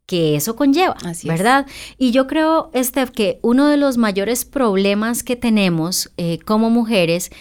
que 0.06 0.36
eso 0.36 0.56
conlleva, 0.56 0.96
¿verdad? 1.24 1.66
Y 1.98 2.12
yo 2.12 2.28
creo, 2.28 2.70
Steph, 2.76 3.10
que 3.10 3.40
uno 3.42 3.66
de 3.70 3.78
los 3.78 3.98
mayores 3.98 4.46
problemas 4.46 5.24
que 5.24 5.36
tenemos 5.36 6.12
eh, 6.18 6.38
como 6.46 6.70
mujeres 6.70 7.32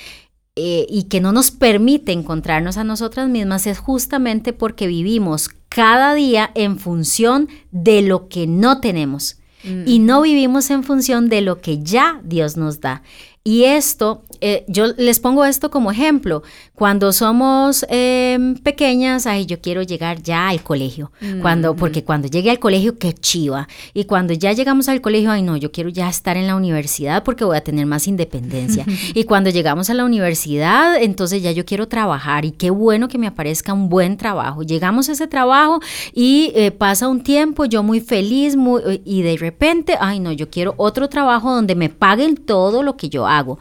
eh, 0.57 0.87
y 0.89 1.03
que 1.11 1.21
no 1.21 1.33
nos 1.33 1.51
permite 1.51 2.13
encontrarnos 2.13 2.79
a 2.79 2.85
nosotras 2.85 3.29
mismas 3.29 3.67
es 3.67 3.79
justamente 3.79 4.55
porque 4.55 4.87
vivimos 4.87 5.51
cada 5.69 6.15
día 6.15 6.51
en 6.55 6.79
función 6.79 7.51
de 7.71 8.01
lo 8.01 8.31
que 8.31 8.47
no 8.47 8.81
tenemos 8.81 9.37
y 9.63 9.99
no 9.99 10.23
vivimos 10.23 10.71
en 10.71 10.85
función 10.85 11.29
de 11.29 11.41
lo 11.41 11.61
que 11.61 11.83
ya 11.83 12.21
Dios 12.25 12.57
nos 12.57 12.81
da. 12.81 13.03
Y 13.49 13.65
esto, 13.65 14.25
eh, 14.43 14.67
yo 14.69 14.89
les 14.99 15.21
pongo 15.21 15.47
esto 15.47 15.71
como 15.71 15.91
ejemplo. 15.91 16.43
Cuando 16.75 17.13
somos 17.15 17.87
em, 17.89 18.55
pequeñas, 18.57 19.27
ay, 19.27 19.47
yo 19.47 19.59
quiero 19.63 19.81
llegar 19.81 20.23
ya 20.23 20.51
al 20.51 20.63
colegio. 20.63 21.13
Cuando, 21.41 21.75
porque 21.75 22.05
cuando 22.05 22.29
llegue 22.29 22.51
al 22.51 22.59
colegio, 22.59 22.99
qué 22.99 23.15
chiva. 23.15 23.67
Y 23.95 24.05
cuando 24.05 24.35
ya 24.35 24.53
llegamos 24.53 24.91
al 24.91 25.01
colegio, 25.01 25.31
ay, 25.31 25.41
no, 25.41 25.57
yo 25.57 25.73
quiero 25.73 25.89
ya 25.89 26.11
estar 26.11 26.37
en 26.37 26.47
la 26.47 26.57
universidad 26.57 27.25
porque 27.25 27.43
voy 27.43 27.57
a 27.57 27.63
tener 27.63 27.87
más 27.87 28.07
independencia. 28.07 28.85
y 29.15 29.25
cuando 29.25 29.49
llegamos 29.49 29.89
a 29.89 29.95
la 29.95 30.05
universidad, 30.05 31.03
entonces 31.03 31.43
ya 31.43 31.51
yo 31.51 31.65
quiero 31.65 31.89
trabajar. 31.89 32.45
Y 32.45 32.51
qué 32.51 32.69
bueno 32.69 33.09
que 33.09 33.17
me 33.17 33.29
aparezca 33.29 33.73
un 33.73 33.89
buen 33.89 34.19
trabajo. 34.19 34.63
Llegamos 34.63 35.09
a 35.09 35.13
ese 35.13 35.27
trabajo 35.27 35.81
y 36.13 36.53
eh, 36.55 36.71
pasa 36.71 37.09
un 37.09 37.23
tiempo, 37.23 37.65
yo 37.65 37.83
muy 37.83 38.01
feliz, 38.01 38.57
muy, 38.57 39.01
y 39.07 39.23
de 39.23 39.39
repente, 39.39 39.97
ay, 39.99 40.21
no, 40.21 40.33
yo 40.33 40.51
quiero 40.51 40.75
otro 40.77 41.09
trabajo 41.09 41.55
donde 41.55 41.75
me 41.75 41.89
paguen 41.89 42.37
todo 42.37 42.83
lo 42.83 42.99
que 42.99 43.09
yo 43.09 43.27
hago 43.27 43.38
hago. 43.39 43.59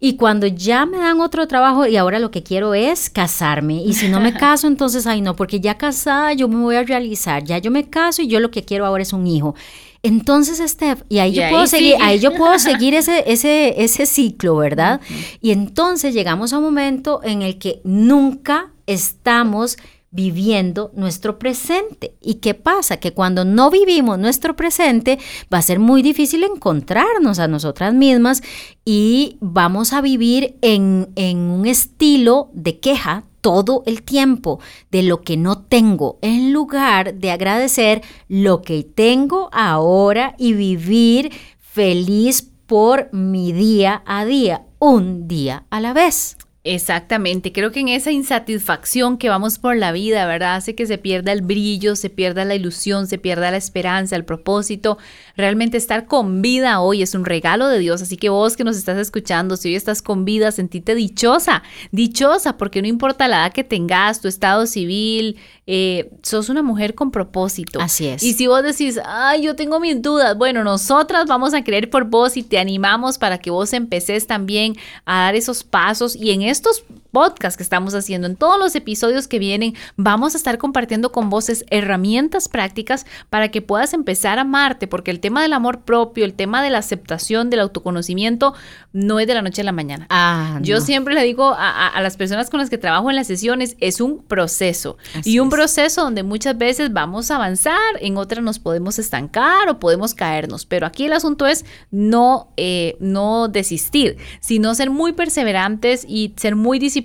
Y 0.00 0.16
cuando 0.16 0.46
ya 0.46 0.86
me 0.86 0.98
dan 0.98 1.20
otro 1.20 1.46
trabajo 1.46 1.86
y 1.86 1.96
ahora 1.96 2.18
lo 2.18 2.30
que 2.30 2.42
quiero 2.42 2.74
es 2.74 3.10
casarme. 3.10 3.82
Y 3.82 3.94
si 3.94 4.08
no 4.08 4.20
me 4.20 4.32
caso, 4.38 4.66
entonces, 4.66 5.06
ay 5.06 5.20
no, 5.20 5.36
porque 5.36 5.60
ya 5.60 5.76
casada 5.76 6.32
yo 6.32 6.48
me 6.48 6.56
voy 6.56 6.76
a 6.76 6.82
realizar. 6.82 7.44
Ya 7.44 7.58
yo 7.58 7.70
me 7.70 7.88
caso 7.88 8.22
y 8.22 8.28
yo 8.28 8.40
lo 8.40 8.50
que 8.50 8.64
quiero 8.64 8.86
ahora 8.86 9.02
es 9.02 9.12
un 9.12 9.26
hijo. 9.26 9.54
Entonces, 10.02 10.58
Steph, 10.70 11.02
y 11.08 11.18
ahí 11.18 11.32
yo 11.32 11.42
puedo 11.50 11.66
seguir, 11.66 11.96
ahí 12.00 12.20
yo 12.20 12.32
puedo 12.34 12.58
seguir 12.58 12.94
ese, 12.94 13.24
ese, 13.26 13.82
ese 13.82 14.06
ciclo, 14.06 14.56
¿verdad? 14.56 15.00
Y 15.40 15.50
entonces 15.50 16.14
llegamos 16.14 16.52
a 16.52 16.58
un 16.58 16.64
momento 16.64 17.20
en 17.24 17.42
el 17.42 17.58
que 17.58 17.80
nunca 17.84 18.70
estamos 18.86 19.76
viviendo 20.10 20.90
nuestro 20.94 21.38
presente. 21.38 22.14
¿Y 22.20 22.34
qué 22.36 22.54
pasa? 22.54 22.98
Que 22.98 23.12
cuando 23.12 23.44
no 23.44 23.70
vivimos 23.70 24.18
nuestro 24.18 24.56
presente 24.56 25.18
va 25.52 25.58
a 25.58 25.62
ser 25.62 25.78
muy 25.78 26.02
difícil 26.02 26.44
encontrarnos 26.44 27.38
a 27.38 27.48
nosotras 27.48 27.92
mismas 27.94 28.42
y 28.84 29.36
vamos 29.40 29.92
a 29.92 30.00
vivir 30.00 30.56
en, 30.62 31.10
en 31.16 31.38
un 31.38 31.66
estilo 31.66 32.50
de 32.54 32.78
queja 32.80 33.24
todo 33.40 33.82
el 33.86 34.02
tiempo 34.02 34.60
de 34.90 35.02
lo 35.02 35.22
que 35.22 35.36
no 35.36 35.58
tengo, 35.58 36.18
en 36.22 36.52
lugar 36.52 37.14
de 37.14 37.30
agradecer 37.30 38.02
lo 38.28 38.62
que 38.62 38.82
tengo 38.82 39.48
ahora 39.52 40.34
y 40.38 40.54
vivir 40.54 41.30
feliz 41.60 42.50
por 42.66 43.12
mi 43.12 43.52
día 43.52 44.02
a 44.04 44.24
día, 44.24 44.66
un 44.78 45.28
día 45.28 45.64
a 45.70 45.80
la 45.80 45.92
vez. 45.92 46.36
Exactamente, 46.64 47.52
creo 47.52 47.70
que 47.70 47.78
en 47.80 47.88
esa 47.88 48.10
insatisfacción 48.10 49.16
que 49.16 49.28
vamos 49.28 49.58
por 49.60 49.76
la 49.76 49.92
vida, 49.92 50.26
¿verdad? 50.26 50.56
Hace 50.56 50.74
que 50.74 50.86
se 50.86 50.98
pierda 50.98 51.30
el 51.30 51.40
brillo, 51.40 51.94
se 51.94 52.10
pierda 52.10 52.44
la 52.44 52.56
ilusión, 52.56 53.06
se 53.06 53.16
pierda 53.16 53.52
la 53.52 53.56
esperanza, 53.56 54.16
el 54.16 54.24
propósito. 54.24 54.98
Realmente 55.36 55.76
estar 55.76 56.06
con 56.06 56.42
vida 56.42 56.80
hoy 56.80 57.02
es 57.02 57.14
un 57.14 57.24
regalo 57.24 57.68
de 57.68 57.78
Dios, 57.78 58.02
así 58.02 58.16
que 58.16 58.28
vos 58.28 58.56
que 58.56 58.64
nos 58.64 58.76
estás 58.76 58.98
escuchando, 58.98 59.56
si 59.56 59.68
hoy 59.68 59.76
estás 59.76 60.02
con 60.02 60.24
vida, 60.24 60.50
sentite 60.50 60.96
dichosa, 60.96 61.62
dichosa, 61.92 62.56
porque 62.56 62.82
no 62.82 62.88
importa 62.88 63.28
la 63.28 63.44
edad 63.44 63.52
que 63.52 63.62
tengas, 63.62 64.20
tu 64.20 64.26
estado 64.26 64.66
civil, 64.66 65.36
eh, 65.66 66.10
sos 66.22 66.48
una 66.48 66.64
mujer 66.64 66.96
con 66.96 67.12
propósito. 67.12 67.80
Así 67.80 68.08
es. 68.08 68.22
Y 68.22 68.32
si 68.32 68.48
vos 68.48 68.64
decís, 68.64 68.98
ay, 69.04 69.42
yo 69.42 69.54
tengo 69.54 69.78
mis 69.78 70.02
dudas, 70.02 70.36
bueno, 70.36 70.64
nosotras 70.64 71.26
vamos 71.26 71.54
a 71.54 71.62
creer 71.62 71.88
por 71.88 72.06
vos 72.06 72.36
y 72.36 72.42
te 72.42 72.58
animamos 72.58 73.16
para 73.16 73.38
que 73.38 73.50
vos 73.50 73.72
empeces 73.72 74.26
también 74.26 74.74
a 75.04 75.20
dar 75.20 75.36
esos 75.36 75.62
pasos 75.62 76.16
y 76.16 76.32
en 76.32 76.47
estos 76.48 76.84
podcasts 77.10 77.56
que 77.56 77.62
estamos 77.62 77.94
haciendo, 77.94 78.26
en 78.26 78.36
todos 78.36 78.58
los 78.58 78.74
episodios 78.74 79.28
que 79.28 79.38
vienen, 79.38 79.74
vamos 79.96 80.34
a 80.34 80.38
estar 80.38 80.58
compartiendo 80.58 81.12
con 81.12 81.30
voces 81.30 81.64
herramientas 81.70 82.48
prácticas 82.48 83.06
para 83.30 83.50
que 83.50 83.62
puedas 83.62 83.94
empezar 83.94 84.38
a 84.38 84.42
amarte, 84.42 84.86
porque 84.86 85.10
el 85.10 85.20
tema 85.20 85.42
del 85.42 85.52
amor 85.52 85.80
propio, 85.80 86.24
el 86.24 86.34
tema 86.34 86.62
de 86.62 86.70
la 86.70 86.78
aceptación, 86.78 87.50
del 87.50 87.60
autoconocimiento, 87.60 88.54
no 88.92 89.20
es 89.20 89.26
de 89.26 89.34
la 89.34 89.42
noche 89.42 89.62
a 89.62 89.64
la 89.64 89.72
mañana. 89.72 90.06
Ah, 90.10 90.58
Yo 90.62 90.80
siempre 90.80 91.14
le 91.14 91.22
digo 91.24 91.54
a, 91.56 92.00
las 92.00 92.16
personas 92.16 92.50
con 92.50 92.60
las 92.60 92.70
que 92.70 92.78
trabajo 92.78 93.10
en 93.10 93.16
las 93.16 93.26
sesiones, 93.26 93.76
es 93.80 94.00
un 94.00 94.22
proceso. 94.22 94.96
y 95.24 95.38
un 95.38 95.50
proceso 95.50 96.02
donde 96.02 96.22
muchas 96.22 96.56
veces 96.56 96.92
vamos 96.92 97.30
a 97.30 97.36
avanzar, 97.36 97.78
en 98.00 98.16
otras 98.16 98.42
nos 98.42 98.58
podemos 98.58 98.98
estancar 98.98 99.68
o 99.68 99.78
podemos 99.78 100.14
caernos. 100.14 100.66
Pero 100.66 100.86
aquí 100.86 101.06
el 101.06 101.12
asunto 101.12 101.46
es 101.46 101.64
no, 101.90 102.52
eh, 102.56 102.96
no 103.00 103.48
desistir, 103.48 104.16
sino 104.40 104.74
ser 104.74 104.90
muy 104.90 105.12
perseverantes 105.12 106.04
y 106.06 106.34
ser 106.36 106.56
muy 106.56 106.78
disciplinados 106.78 106.97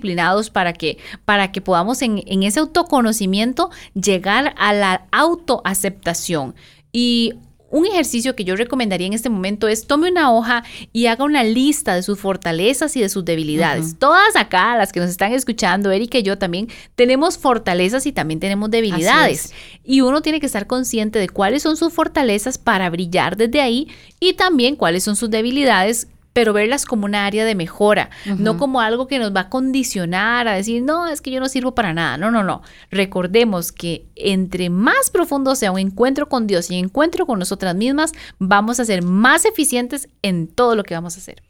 para 0.50 0.72
que, 0.72 0.98
para 1.24 1.52
que 1.52 1.60
podamos 1.60 2.02
en, 2.02 2.22
en 2.26 2.42
ese 2.42 2.60
autoconocimiento 2.60 3.70
llegar 3.94 4.54
a 4.56 4.72
la 4.72 5.06
autoaceptación. 5.10 6.54
Y 6.92 7.34
un 7.74 7.86
ejercicio 7.86 8.36
que 8.36 8.44
yo 8.44 8.54
recomendaría 8.54 9.08
en 9.08 9.14
este 9.14 9.28
momento 9.28 9.66
es 9.66 9.88
tome 9.88 10.08
una 10.08 10.32
hoja 10.32 10.62
y 10.92 11.06
haga 11.06 11.24
una 11.24 11.42
lista 11.42 11.96
de 11.96 12.04
sus 12.04 12.20
fortalezas 12.20 12.96
y 12.96 13.00
de 13.00 13.08
sus 13.08 13.24
debilidades. 13.24 13.98
Todas 13.98 14.36
acá, 14.36 14.76
las 14.76 14.92
que 14.92 15.00
nos 15.00 15.10
están 15.10 15.32
escuchando, 15.32 15.90
Erika 15.90 16.18
y 16.18 16.22
yo 16.22 16.38
también 16.38 16.68
tenemos 16.94 17.36
fortalezas 17.36 18.06
y 18.06 18.12
también 18.12 18.38
tenemos 18.38 18.70
debilidades. 18.70 19.52
Y 19.82 20.02
uno 20.02 20.22
tiene 20.22 20.38
que 20.38 20.46
estar 20.46 20.68
consciente 20.68 21.18
de 21.18 21.28
cuáles 21.28 21.64
son 21.64 21.76
sus 21.76 21.92
fortalezas 21.92 22.58
para 22.58 22.88
brillar 22.90 23.36
desde 23.36 23.60
ahí 23.60 23.88
y 24.20 24.34
también 24.34 24.76
cuáles 24.76 25.02
son 25.02 25.16
sus 25.16 25.28
debilidades 25.30 26.06
pero 26.34 26.52
verlas 26.52 26.84
como 26.84 27.06
una 27.06 27.24
área 27.26 27.44
de 27.44 27.54
mejora, 27.54 28.10
no 28.38 28.58
como 28.58 28.80
algo 28.80 29.06
que 29.06 29.20
nos 29.20 29.34
va 29.34 29.42
a 29.42 29.48
condicionar 29.48 30.48
a 30.48 30.54
decir, 30.54 30.82
no, 30.82 31.06
es 31.06 31.20
que 31.20 31.30
yo 31.30 31.38
no 31.38 31.48
sirvo 31.48 31.76
para 31.76 31.94
nada. 31.94 32.18
No, 32.18 32.32
no, 32.32 32.42
no. 32.42 32.60
Recordemos 32.90 33.70
que 33.70 34.04
entre 34.16 34.68
más 34.68 35.10
profundo 35.10 35.54
sea 35.54 35.70
un 35.70 35.78
encuentro 35.78 36.28
con 36.28 36.48
Dios 36.48 36.72
y 36.72 36.74
encuentro 36.74 37.24
con 37.24 37.38
nosotras 37.38 37.76
mismas, 37.76 38.12
vamos 38.38 38.80
a 38.80 38.84
ser 38.84 39.02
más 39.02 39.44
eficientes 39.44 40.08
en 40.22 40.48
todo 40.48 40.74
lo 40.74 40.82
que 40.82 40.94
vamos 40.94 41.14
a 41.14 41.20
hacer. 41.20 41.40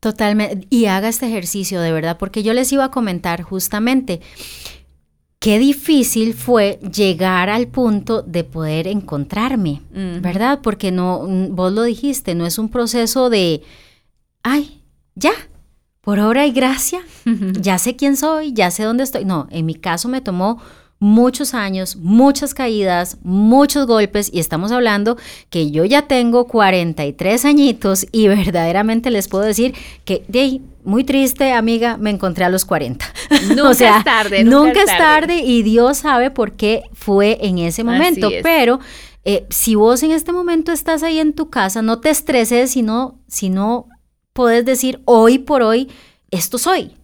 Totalmente. 0.00 0.66
Y 0.70 0.86
haga 0.86 1.08
este 1.08 1.26
ejercicio 1.26 1.80
de 1.80 1.92
verdad, 1.92 2.18
porque 2.18 2.42
yo 2.42 2.52
les 2.52 2.72
iba 2.72 2.86
a 2.86 2.90
comentar 2.90 3.42
justamente 3.42 4.20
qué 5.38 5.60
difícil 5.60 6.34
fue 6.34 6.80
llegar 6.80 7.48
al 7.48 7.68
punto 7.68 8.22
de 8.22 8.42
poder 8.42 8.88
encontrarme, 8.88 9.82
¿verdad? 10.20 10.58
Porque 10.64 10.90
no, 10.90 11.24
vos 11.50 11.72
lo 11.72 11.84
dijiste, 11.84 12.34
no 12.34 12.44
es 12.44 12.58
un 12.58 12.68
proceso 12.68 13.30
de 13.30 13.62
ay, 14.42 14.82
ya, 15.14 15.32
por 16.00 16.18
obra 16.18 16.46
y 16.46 16.52
gracia, 16.52 17.00
ya 17.60 17.78
sé 17.78 17.96
quién 17.96 18.16
soy, 18.16 18.52
ya 18.52 18.70
sé 18.70 18.84
dónde 18.84 19.04
estoy. 19.04 19.24
No, 19.24 19.48
en 19.50 19.66
mi 19.66 19.74
caso 19.74 20.08
me 20.08 20.20
tomó 20.20 20.60
muchos 21.02 21.52
años, 21.52 21.96
muchas 21.96 22.54
caídas, 22.54 23.18
muchos 23.24 23.88
golpes 23.88 24.30
y 24.32 24.38
estamos 24.38 24.70
hablando 24.70 25.16
que 25.50 25.72
yo 25.72 25.84
ya 25.84 26.02
tengo 26.02 26.46
43 26.46 27.44
añitos 27.44 28.06
y 28.12 28.28
verdaderamente 28.28 29.10
les 29.10 29.26
puedo 29.26 29.44
decir 29.44 29.74
que 30.04 30.24
de 30.28 30.60
muy 30.84 31.02
triste, 31.02 31.52
amiga, 31.52 31.96
me 31.96 32.10
encontré 32.10 32.44
a 32.44 32.48
los 32.48 32.64
40. 32.64 33.04
Nunca 33.48 33.68
o 33.68 33.74
sea, 33.74 33.98
es 33.98 34.04
tarde. 34.04 34.44
Nunca, 34.44 34.80
es 34.80 34.86
tarde. 34.86 35.38
y 35.38 35.62
Dios 35.62 35.98
sabe 35.98 36.30
por 36.30 36.52
qué 36.52 36.84
fue 36.92 37.38
en 37.40 37.58
ese 37.58 37.82
momento, 37.82 38.30
pero 38.44 38.78
eh, 39.24 39.46
si 39.50 39.74
vos 39.74 40.04
en 40.04 40.12
este 40.12 40.32
momento 40.32 40.70
estás 40.70 41.02
ahí 41.02 41.18
en 41.18 41.32
tu 41.32 41.50
casa, 41.50 41.82
no 41.82 42.00
te 42.00 42.10
estreses, 42.10 42.70
sino, 42.70 43.18
sino 43.26 43.88
puedes 44.32 44.64
decir 44.64 45.00
hoy 45.04 45.38
por 45.38 45.62
hoy, 45.62 45.88
esto 46.30 46.58
soy. 46.58 46.96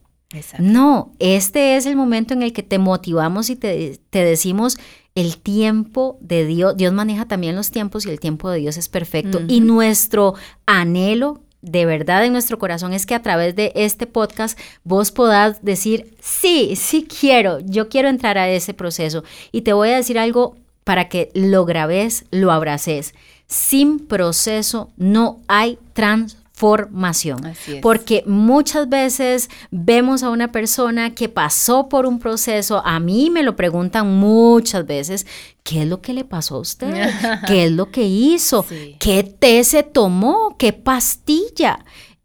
No, 0.58 1.12
este 1.18 1.76
es 1.76 1.86
el 1.86 1.96
momento 1.96 2.34
en 2.34 2.42
el 2.42 2.52
que 2.52 2.62
te 2.62 2.78
motivamos 2.78 3.48
y 3.48 3.56
te, 3.56 3.98
decimos 4.10 4.78
el 5.14 5.38
tiempo 5.38 6.18
de 6.20 6.44
Dios. 6.44 6.76
Dios 6.76 6.92
maneja 6.92 7.26
también 7.26 7.56
los 7.56 7.70
tiempos 7.70 8.04
y 8.04 8.10
el 8.10 8.20
tiempo 8.20 8.50
de 8.50 8.58
Dios 8.58 8.76
es 8.76 8.88
perfecto. 8.88 9.40
Y 9.48 9.60
nuestro 9.60 10.34
anhelo 10.66 11.40
de 11.62 11.86
verdad 11.86 12.24
en 12.24 12.32
nuestro 12.32 12.58
corazón 12.58 12.92
es 12.92 13.06
que 13.06 13.14
a 13.14 13.22
través 13.22 13.56
de 13.56 13.72
este 13.74 14.06
podcast 14.06 14.58
vos 14.84 15.10
podás 15.10 15.64
decir, 15.64 16.14
sí, 16.20 16.74
sí 16.76 17.04
quiero, 17.08 17.58
yo 17.60 17.88
quiero 17.88 18.08
entrar 18.08 18.36
a 18.36 18.50
ese 18.50 18.74
proceso. 18.74 19.24
Y 19.50 19.62
te 19.62 19.72
voy 19.72 19.88
a 19.88 19.96
decir 19.96 20.18
algo 20.18 20.56
para 20.84 21.08
que 21.08 21.30
lo 21.34 21.64
grabes, 21.64 22.26
lo 22.30 22.52
abraces. 22.52 23.14
Sin 23.46 23.98
proceso 23.98 24.90
no 24.98 25.40
hay 25.48 25.78
transformación 25.94 26.37
formación. 26.58 27.38
Porque 27.80 28.24
muchas 28.26 28.88
veces 28.88 29.48
vemos 29.70 30.24
a 30.24 30.30
una 30.30 30.50
persona 30.50 31.14
que 31.14 31.28
pasó 31.28 31.88
por 31.88 32.04
un 32.04 32.18
proceso, 32.18 32.82
a 32.84 32.98
mí 32.98 33.30
me 33.30 33.44
lo 33.44 33.54
preguntan 33.54 34.18
muchas 34.18 34.84
veces, 34.84 35.24
¿qué 35.62 35.82
es 35.82 35.88
lo 35.88 36.02
que 36.02 36.14
le 36.14 36.24
pasó 36.24 36.56
a 36.56 36.58
usted? 36.58 37.10
¿Qué 37.46 37.66
es 37.66 37.70
lo 37.70 37.92
que 37.92 38.02
hizo? 38.02 38.66
¿Qué 38.98 39.22
té 39.22 39.62
se 39.62 39.84
tomó? 39.84 40.56
¿Qué 40.58 40.72
pastilla? 40.72 41.84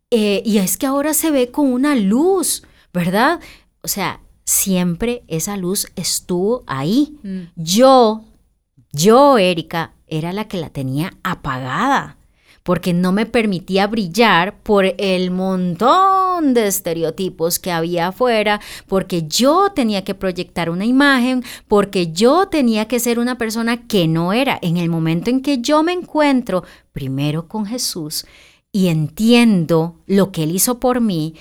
Eh, 0.09 0.41
y 0.43 0.57
es 0.57 0.77
que 0.77 0.87
ahora 0.87 1.13
se 1.13 1.29
ve 1.29 1.51
con 1.51 1.71
una 1.71 1.93
luz, 1.93 2.63
¿verdad? 2.91 3.39
O 3.83 3.87
sea, 3.87 4.19
siempre 4.45 5.23
esa 5.27 5.57
luz 5.57 5.85
estuvo 5.95 6.63
ahí. 6.65 7.19
Mm. 7.21 7.41
Yo, 7.55 8.23
yo, 8.91 9.37
Erika, 9.37 9.93
era 10.07 10.33
la 10.33 10.47
que 10.47 10.57
la 10.57 10.71
tenía 10.71 11.13
apagada 11.21 12.17
porque 12.63 12.93
no 12.93 13.12
me 13.12 13.26
permitía 13.26 13.88
brillar 13.88 14.58
por 14.63 14.86
el 14.97 15.32
montón 15.32 16.54
de 16.54 16.67
estereotipos 16.67 17.60
que 17.60 17.71
había 17.71 18.08
afuera, 18.08 18.60
porque 18.88 19.28
yo 19.28 19.71
tenía 19.76 20.04
que 20.04 20.15
proyectar 20.15 20.69
una 20.69 20.86
imagen, 20.86 21.43
porque 21.67 22.12
yo 22.12 22.47
tenía 22.47 22.88
que 22.88 22.99
ser 22.99 23.19
una 23.19 23.38
persona 23.38 23.86
que 23.88 24.08
no 24.08 24.34
era. 24.34 24.58
En 24.62 24.78
el 24.78 24.89
momento 24.89 25.30
en 25.30 25.41
que 25.41 25.60
yo 25.60 25.84
me 25.84 25.91
encuentro 25.91 26.63
primero 26.91 27.47
con 27.47 27.65
Jesús 27.65 28.26
y 28.71 28.88
entiendo 28.88 29.99
lo 30.08 30.32
que 30.32 30.43
Él 30.43 30.52
hizo 30.52 30.80
por 30.80 31.02
mí, 31.02 31.36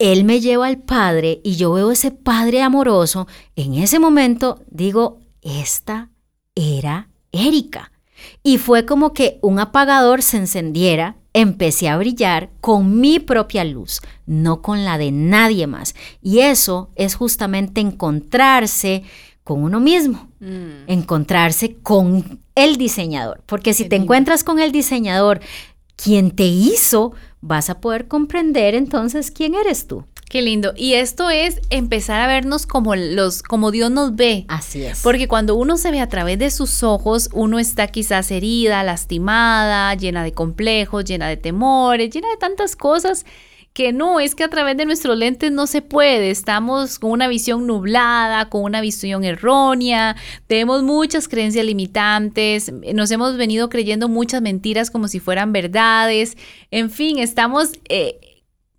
él 0.00 0.24
me 0.24 0.40
lleva 0.40 0.66
al 0.66 0.78
Padre 0.78 1.42
y 1.44 1.56
yo 1.56 1.74
veo 1.74 1.90
ese 1.90 2.10
Padre 2.10 2.62
amoroso, 2.62 3.28
en 3.54 3.74
ese 3.74 3.98
momento 3.98 4.62
digo, 4.70 5.20
esta 5.42 6.08
era 6.54 7.10
Erika. 7.32 7.89
Y 8.42 8.58
fue 8.58 8.86
como 8.86 9.12
que 9.12 9.38
un 9.42 9.58
apagador 9.58 10.22
se 10.22 10.38
encendiera, 10.38 11.16
empecé 11.32 11.88
a 11.88 11.96
brillar 11.96 12.50
con 12.60 13.00
mi 13.00 13.18
propia 13.18 13.64
luz, 13.64 14.00
no 14.26 14.62
con 14.62 14.84
la 14.84 14.98
de 14.98 15.12
nadie 15.12 15.66
más. 15.66 15.94
Y 16.22 16.40
eso 16.40 16.90
es 16.96 17.14
justamente 17.14 17.80
encontrarse 17.80 19.04
con 19.44 19.62
uno 19.62 19.80
mismo, 19.80 20.28
mm. 20.40 20.88
encontrarse 20.88 21.76
con 21.76 22.40
el 22.54 22.76
diseñador. 22.76 23.42
Porque 23.46 23.74
si 23.74 23.88
te 23.88 23.96
encuentras 23.96 24.44
con 24.44 24.58
el 24.58 24.72
diseñador, 24.72 25.40
quien 25.96 26.30
te 26.30 26.44
hizo, 26.44 27.12
vas 27.40 27.70
a 27.70 27.80
poder 27.80 28.08
comprender 28.08 28.74
entonces 28.74 29.30
quién 29.30 29.54
eres 29.54 29.86
tú. 29.86 30.04
Qué 30.30 30.42
lindo. 30.42 30.74
Y 30.76 30.94
esto 30.94 31.28
es 31.28 31.60
empezar 31.70 32.20
a 32.20 32.28
vernos 32.28 32.64
como 32.64 32.94
los, 32.94 33.42
como 33.42 33.72
Dios 33.72 33.90
nos 33.90 34.14
ve. 34.14 34.44
Así 34.46 34.84
es. 34.84 35.00
Porque 35.02 35.26
cuando 35.26 35.56
uno 35.56 35.76
se 35.76 35.90
ve 35.90 35.98
a 35.98 36.08
través 36.08 36.38
de 36.38 36.52
sus 36.52 36.84
ojos, 36.84 37.30
uno 37.32 37.58
está 37.58 37.88
quizás 37.88 38.30
herida, 38.30 38.84
lastimada, 38.84 39.92
llena 39.96 40.22
de 40.22 40.30
complejos, 40.32 41.04
llena 41.04 41.26
de 41.26 41.36
temores, 41.36 42.10
llena 42.10 42.30
de 42.30 42.36
tantas 42.36 42.76
cosas 42.76 43.26
que 43.72 43.92
no, 43.92 44.20
es 44.20 44.36
que 44.36 44.44
a 44.44 44.48
través 44.48 44.76
de 44.76 44.86
nuestros 44.86 45.18
lentes 45.18 45.50
no 45.50 45.66
se 45.66 45.82
puede, 45.82 46.30
estamos 46.30 47.00
con 47.00 47.10
una 47.10 47.26
visión 47.26 47.66
nublada, 47.66 48.48
con 48.48 48.62
una 48.62 48.80
visión 48.80 49.24
errónea, 49.24 50.16
tenemos 50.46 50.82
muchas 50.82 51.28
creencias 51.28 51.64
limitantes, 51.64 52.72
nos 52.94 53.10
hemos 53.10 53.36
venido 53.36 53.68
creyendo 53.68 54.08
muchas 54.08 54.42
mentiras 54.42 54.90
como 54.90 55.08
si 55.08 55.18
fueran 55.18 55.52
verdades, 55.52 56.36
en 56.70 56.88
fin, 56.90 57.18
estamos... 57.18 57.70
Eh, 57.88 58.29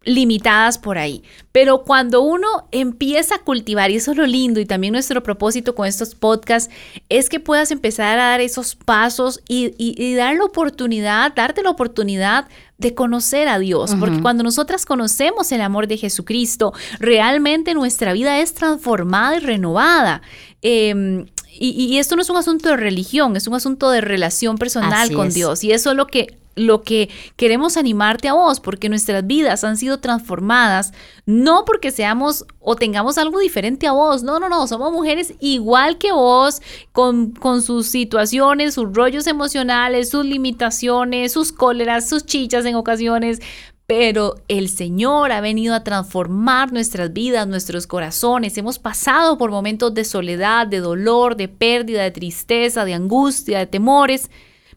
limitadas 0.04 0.80
por 0.80 0.98
ahí. 0.98 1.24
Pero 1.52 1.84
cuando 1.84 2.22
uno 2.22 2.48
empieza 2.72 3.36
a 3.36 3.40
cultivar, 3.40 3.92
y 3.92 3.98
eso 3.98 4.12
es 4.12 4.18
lo 4.18 4.26
lindo, 4.26 4.60
y 4.60 4.66
también 4.66 4.94
nuestro 4.94 5.22
propósito 5.22 5.76
con 5.76 5.86
estos 5.86 6.16
podcasts, 6.16 6.74
es 7.10 7.30
que 7.30 7.40
puedas 7.40 7.72
empezar 7.72 8.18
a 8.18 8.30
dar 8.30 8.42
esos 8.42 8.76
pasos 8.76 9.42
y, 9.48 10.16
dar 10.16 10.36
la 10.36 10.46
oportunidad, 10.46 11.34
darte 11.36 11.62
la 11.62 11.70
oportunidad 11.70 12.48
de 12.78 12.96
conocer 12.96 13.48
a 13.48 13.60
Dios, 13.60 13.96
porque 14.00 14.22
cuando 14.22 14.44
nosotras 14.44 14.88
conocemos 14.88 15.52
el 15.52 15.62
amor 15.62 15.88
de 15.88 15.98
Jesucristo, 15.98 16.74
realmente 17.00 17.76
nuestra 17.76 18.12
vida 18.14 18.40
es 18.40 18.56
transformada 18.56 19.38
y 19.38 19.40
renovada. 19.40 20.24
Em, 20.64 21.28
y, 21.52 21.98
esto 22.00 22.16
no 22.16 22.24
es 22.24 22.30
un 22.32 22.38
asunto 22.38 22.70
de 22.70 22.78
religión, 22.78 23.36
es 23.36 23.46
un 23.46 23.54
asunto 23.54 23.92
de 23.92 24.02
relación 24.02 24.58
personal 24.58 25.12
con 25.12 25.30
Dios. 25.30 25.64
Y 25.64 25.74
eso 25.74 25.92
es 25.92 25.98
lo 25.98 26.08
que 26.08 26.41
lo 26.56 26.84
que 26.84 27.10
queremos 27.36 27.78
animarte 27.78 28.28
a 28.28 28.34
vos, 28.34 28.60
porque 28.60 28.90
nuestras 28.90 29.26
vidas 29.26 29.64
han 29.64 29.78
sido 29.78 30.00
transformadas, 30.00 30.94
no 31.26 31.66
porque 31.66 31.92
seamos 31.92 32.46
o 32.60 32.76
tengamos 32.76 33.18
algo 33.18 33.40
diferente 33.40 33.88
a 33.88 33.94
vos, 33.94 34.24
no, 34.24 34.40
no, 34.40 34.50
no, 34.50 34.68
somos 34.68 34.92
mujeres 34.92 35.34
igual 35.40 35.98
que 35.98 36.12
vos, 36.12 36.62
con, 36.92 37.32
con 37.32 37.62
sus 37.62 37.88
situaciones, 37.88 38.74
sus 38.74 38.94
rollos 38.94 39.28
emocionales, 39.28 40.10
sus 40.10 40.26
limitaciones, 40.26 41.32
sus 41.32 41.52
cóleras, 41.52 42.10
sus 42.10 42.26
chichas 42.26 42.66
en 42.66 42.76
ocasiones, 42.76 43.40
pero 43.88 44.36
el 44.48 44.70
Señor 44.70 45.34
ha 45.34 45.42
venido 45.42 45.76
a 45.76 45.84
transformar 45.84 46.72
nuestras 46.72 47.12
vidas, 47.12 47.46
nuestros 47.46 47.88
corazones. 47.88 48.58
Hemos 48.58 48.80
pasado 48.80 49.38
por 49.38 49.52
momentos 49.52 49.94
de 49.94 50.06
soledad, 50.06 50.66
de 50.66 50.80
dolor, 50.80 51.36
de 51.36 51.50
pérdida, 51.50 52.04
de 52.04 52.12
tristeza, 52.12 52.86
de 52.86 52.94
angustia, 52.94 53.60
de 53.60 53.66
temores 53.66 54.30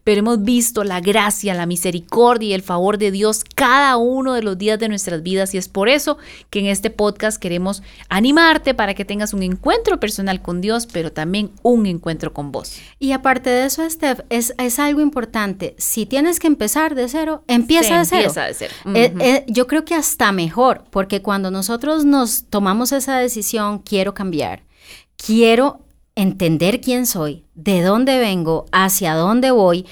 pero 0.05 0.19
hemos 0.19 0.43
visto 0.43 0.83
la 0.83 1.01
gracia, 1.01 1.55
la 1.55 1.65
misericordia 1.65 2.49
y 2.49 2.53
el 2.53 2.61
favor 2.61 2.99
de 2.99 3.09
Dios 3.09 3.43
cada 3.55 3.97
uno 3.97 4.33
de 4.33 4.43
los 4.43 4.55
días 4.55 4.77
de 4.77 4.87
nuestras 4.87 5.23
vidas 5.23 5.53
y 5.55 5.57
es 5.57 5.67
por 5.67 5.89
eso 5.89 6.19
que 6.51 6.59
en 6.59 6.67
este 6.67 6.91
podcast 6.91 7.41
queremos 7.41 7.81
animarte 8.07 8.75
para 8.75 8.93
que 8.93 9.03
tengas 9.03 9.33
un 9.33 9.41
encuentro 9.41 9.99
personal 9.99 10.43
con 10.43 10.61
Dios, 10.61 10.85
pero 10.85 11.11
también 11.11 11.51
un 11.63 11.87
encuentro 11.87 12.33
con 12.33 12.51
vos. 12.51 12.77
Y 12.99 13.13
aparte 13.13 13.49
de 13.49 13.65
eso, 13.65 13.89
Steph, 13.89 14.19
es, 14.29 14.53
es 14.59 14.77
algo 14.77 15.01
importante. 15.01 15.75
Si 15.79 16.05
tienes 16.05 16.39
que 16.39 16.47
empezar 16.47 16.93
de 16.93 17.09
cero, 17.09 17.43
empieza 17.47 17.97
de 17.97 18.05
cero. 18.05 18.21
Empieza 18.27 18.45
de 18.45 18.53
cero. 18.53 18.73
Eh, 18.93 19.13
eh, 19.19 19.45
yo 19.47 19.65
creo 19.65 19.85
que 19.85 19.95
hasta 19.95 20.31
mejor, 20.31 20.83
porque 20.91 21.23
cuando 21.23 21.49
nosotros 21.49 22.05
nos 22.05 22.45
tomamos 22.45 22.91
esa 22.91 23.17
decisión, 23.17 23.79
quiero 23.79 24.13
cambiar, 24.13 24.61
quiero 25.17 25.84
entender 26.15 26.81
quién 26.81 27.05
soy, 27.05 27.43
de 27.53 27.81
dónde 27.81 28.17
vengo, 28.17 28.65
hacia 28.71 29.15
dónde 29.15 29.51
voy, 29.51 29.85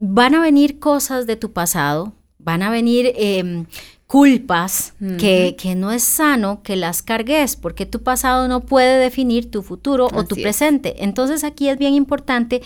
van 0.00 0.34
a 0.34 0.40
venir 0.40 0.78
cosas 0.78 1.26
de 1.26 1.36
tu 1.36 1.52
pasado, 1.52 2.12
van 2.38 2.62
a 2.62 2.70
venir 2.70 3.12
em, 3.16 3.66
culpas 4.06 4.94
que, 5.18 5.54
que, 5.58 5.74
no 5.74 5.92
es 5.92 6.02
sano 6.02 6.62
que 6.62 6.76
las 6.76 7.02
cargues, 7.02 7.56
porque 7.56 7.84
tu 7.84 8.02
pasado 8.02 8.48
no 8.48 8.60
puede 8.60 8.98
definir 8.98 9.50
tu 9.50 9.62
futuro 9.62 10.08
o 10.12 10.24
tu 10.24 10.34
presente. 10.36 11.04
Entonces 11.04 11.44
aquí 11.44 11.68
es 11.68 11.76
bien 11.76 11.94
importante 11.94 12.62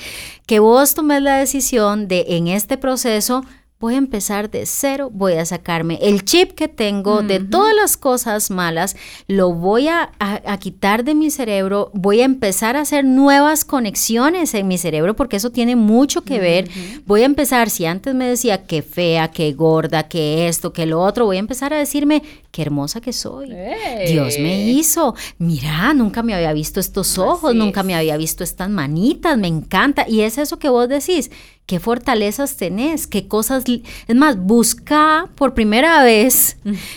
que 0.47 0.61
vos 0.61 0.95
tomes 0.95 1.21
la 1.21 1.37
decisión 1.37 2.07
de 2.07 2.27
en 2.29 2.47
este 2.47 2.79
proceso 2.79 3.45
voy 3.83 3.95
a 3.95 3.99
empezar 3.99 4.49
de 4.49 4.65
cero, 4.65 5.11
voy 5.13 5.33
a 5.33 5.45
sacarme 5.45 5.99
el 6.01 6.25
chip 6.25 6.53
que 6.53 6.69
tengo 6.69 7.23
de 7.23 7.41
todas 7.41 7.75
las 7.75 7.97
cosas 7.97 8.49
malas, 8.49 8.95
lo 9.27 9.53
voy 9.53 9.89
a, 9.89 10.13
quitar 10.61 11.03
de 11.03 11.17
mi 11.17 11.33
cerebro, 11.33 11.91
voy 11.93 12.21
a 12.21 12.25
empezar 12.25 12.77
a 12.77 12.83
hacer 12.83 13.05
nuevas 13.05 13.65
conexiones 13.65 14.55
en 14.55 14.69
mi 14.69 14.79
cerebro, 14.79 15.17
porque 15.17 15.35
eso 15.35 15.51
tiene 15.51 15.75
mucho 15.75 16.23
que 16.23 16.39
ver. 16.39 16.71
Voy 17.07 17.23
a 17.23 17.27
empezar, 17.27 17.71
si 17.71 17.85
antes 17.85 18.15
me 18.15 18.29
decía 18.29 18.67
que 18.67 18.83
fea, 18.83 19.33
que 19.33 19.53
gorda, 19.53 20.05
que 20.05 20.47
esto, 20.47 20.73
que 20.73 20.87
lo 20.87 21.03
otro, 21.03 21.25
voy 21.25 21.39
a 21.39 21.41
empezar 21.41 21.75
a 21.75 21.79
decirme 21.79 22.23
qué 22.53 22.63
hermosa 22.63 23.01
que 23.01 23.13
soy. 23.13 23.53
Dios 24.07 24.39
me 24.39 24.71
hizo. 24.71 25.17
Mira, 25.39 25.93
nunca 25.93 26.23
me 26.23 26.35
había 26.35 26.53
visto 26.53 26.79
estos 26.79 27.19
ojos, 27.19 27.53
nunca 27.53 27.83
me 27.83 27.97
había 27.97 28.17
visto 28.17 28.45
estas 28.45 28.71
manitas, 28.71 29.37
me 29.37 29.49
encanta. 29.49 30.09
Y 30.09 30.21
es 30.21 30.39
eso 30.39 30.61
que 30.61 30.69
vos 30.69 30.89
decís 30.89 31.33
qué 31.67 31.81
fortalezas 31.81 32.57
tenés, 32.57 33.07
qué 33.07 33.29
cosas, 33.29 33.65
es 33.67 34.17
más, 34.17 34.37
busca 34.37 35.29
por 35.35 35.55
primera 35.55 36.03
vez, 36.03 36.57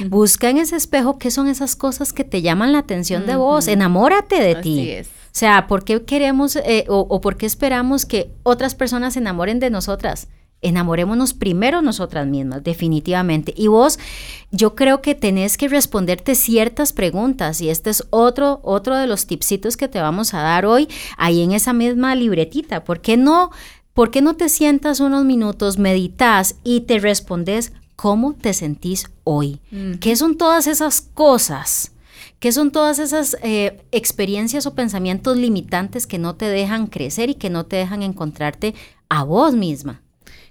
busca 0.09 0.49
en 0.49 0.57
ese 0.57 0.75
espejo 0.75 1.17
qué 1.17 1.31
son 1.31 1.47
esas 1.47 1.75
cosas 1.75 2.13
que 2.13 2.23
te 2.23 2.41
llaman 2.41 2.71
la 2.71 2.79
atención 2.79 3.25
de 3.25 3.35
vos, 3.35 3.67
enamórate 3.67 4.41
de 4.41 4.55
ti. 4.55 4.97
O 5.01 5.37
sea, 5.37 5.67
¿por 5.67 5.83
qué 5.83 6.03
queremos 6.03 6.55
eh, 6.55 6.85
o, 6.87 7.05
o 7.09 7.21
por 7.21 7.35
qué 7.35 7.45
esperamos 7.45 8.05
que 8.05 8.31
otras 8.43 8.73
personas 8.73 9.13
se 9.13 9.19
enamoren 9.19 9.59
de 9.59 9.69
nosotras? 9.69 10.27
enamorémonos 10.61 11.33
primero 11.33 11.81
nosotras 11.81 12.25
mismas, 12.25 12.63
definitivamente. 12.63 13.53
Y 13.55 13.67
vos, 13.67 13.99
yo 14.51 14.73
creo 14.73 15.01
que 15.01 15.13
tenés 15.13 15.57
que 15.57 15.67
responderte 15.67 16.33
ciertas 16.33 16.91
preguntas 16.91 17.61
y 17.61 17.69
este 17.69 17.91
es 17.91 18.05
otro, 18.09 18.61
otro 18.63 18.97
de 18.97 19.05
los 19.05 19.27
tipsitos 19.27 19.77
que 19.77 19.87
te 19.87 20.01
vamos 20.01 20.33
a 20.33 20.41
dar 20.41 20.65
hoy 20.65 20.87
ahí 21.17 21.43
en 21.43 21.51
esa 21.51 21.71
misma 21.73 22.15
libretita. 22.15 22.83
¿Por 22.83 23.01
qué 23.01 23.15
no 23.15 23.51
¿Por 23.95 24.11
qué 24.11 24.21
no 24.21 24.35
te 24.35 24.49
sientas 24.49 24.99
unos 24.99 25.23
minutos, 25.23 25.79
meditas 25.79 26.57
y 26.65 26.81
te 26.81 26.99
respondes 26.99 27.71
cómo 27.95 28.33
te 28.33 28.53
sentís 28.53 29.09
hoy? 29.23 29.61
¿Qué 30.01 30.17
son 30.17 30.35
todas 30.35 30.67
esas 30.67 30.99
cosas? 30.99 31.93
¿Qué 32.39 32.51
son 32.51 32.71
todas 32.71 32.99
esas 32.99 33.37
eh, 33.41 33.85
experiencias 33.93 34.65
o 34.65 34.75
pensamientos 34.75 35.37
limitantes 35.37 36.07
que 36.07 36.19
no 36.19 36.35
te 36.35 36.49
dejan 36.49 36.87
crecer 36.87 37.29
y 37.29 37.35
que 37.35 37.49
no 37.49 37.67
te 37.67 37.77
dejan 37.77 38.03
encontrarte 38.03 38.75
a 39.07 39.23
vos 39.23 39.55
misma? 39.55 40.01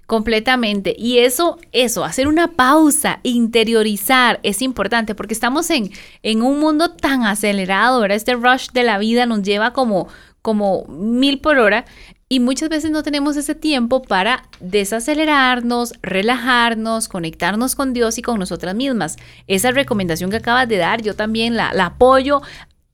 Completamente. 0.07 0.95
Y 0.97 1.19
eso, 1.19 1.59
eso, 1.71 2.03
hacer 2.03 2.27
una 2.27 2.53
pausa, 2.53 3.19
interiorizar 3.21 4.39
es 4.41 4.63
importante 4.63 5.13
porque 5.13 5.35
estamos 5.35 5.69
en, 5.69 5.91
en 6.23 6.41
un 6.41 6.59
mundo 6.59 6.93
tan 6.93 7.23
acelerado, 7.23 7.99
¿verdad? 7.99 8.17
Este 8.17 8.33
rush 8.33 8.69
de 8.73 8.81
la 8.81 8.97
vida 8.97 9.27
nos 9.27 9.43
lleva 9.43 9.71
como, 9.71 10.07
como 10.41 10.85
mil 10.87 11.39
por 11.39 11.59
hora 11.59 11.85
y 12.35 12.41
muchas 12.41 12.67
veces 12.67 12.91
no 12.91 13.01
tenemos 13.01 13.37
ese 13.37 13.55
tiempo 13.55 14.01
para 14.01 14.43
desacelerarnos, 14.59 15.93
relajarnos, 16.01 17.07
conectarnos 17.07 17.75
con 17.75 17.93
Dios 17.93 18.17
y 18.17 18.21
con 18.21 18.39
nosotras 18.39 18.75
mismas. 18.75 19.15
Esa 19.47 19.71
recomendación 19.71 20.31
que 20.31 20.35
acabas 20.35 20.67
de 20.67 20.75
dar, 20.75 21.01
yo 21.01 21.15
también 21.15 21.55
la, 21.55 21.73
la 21.73 21.85
apoyo 21.85 22.41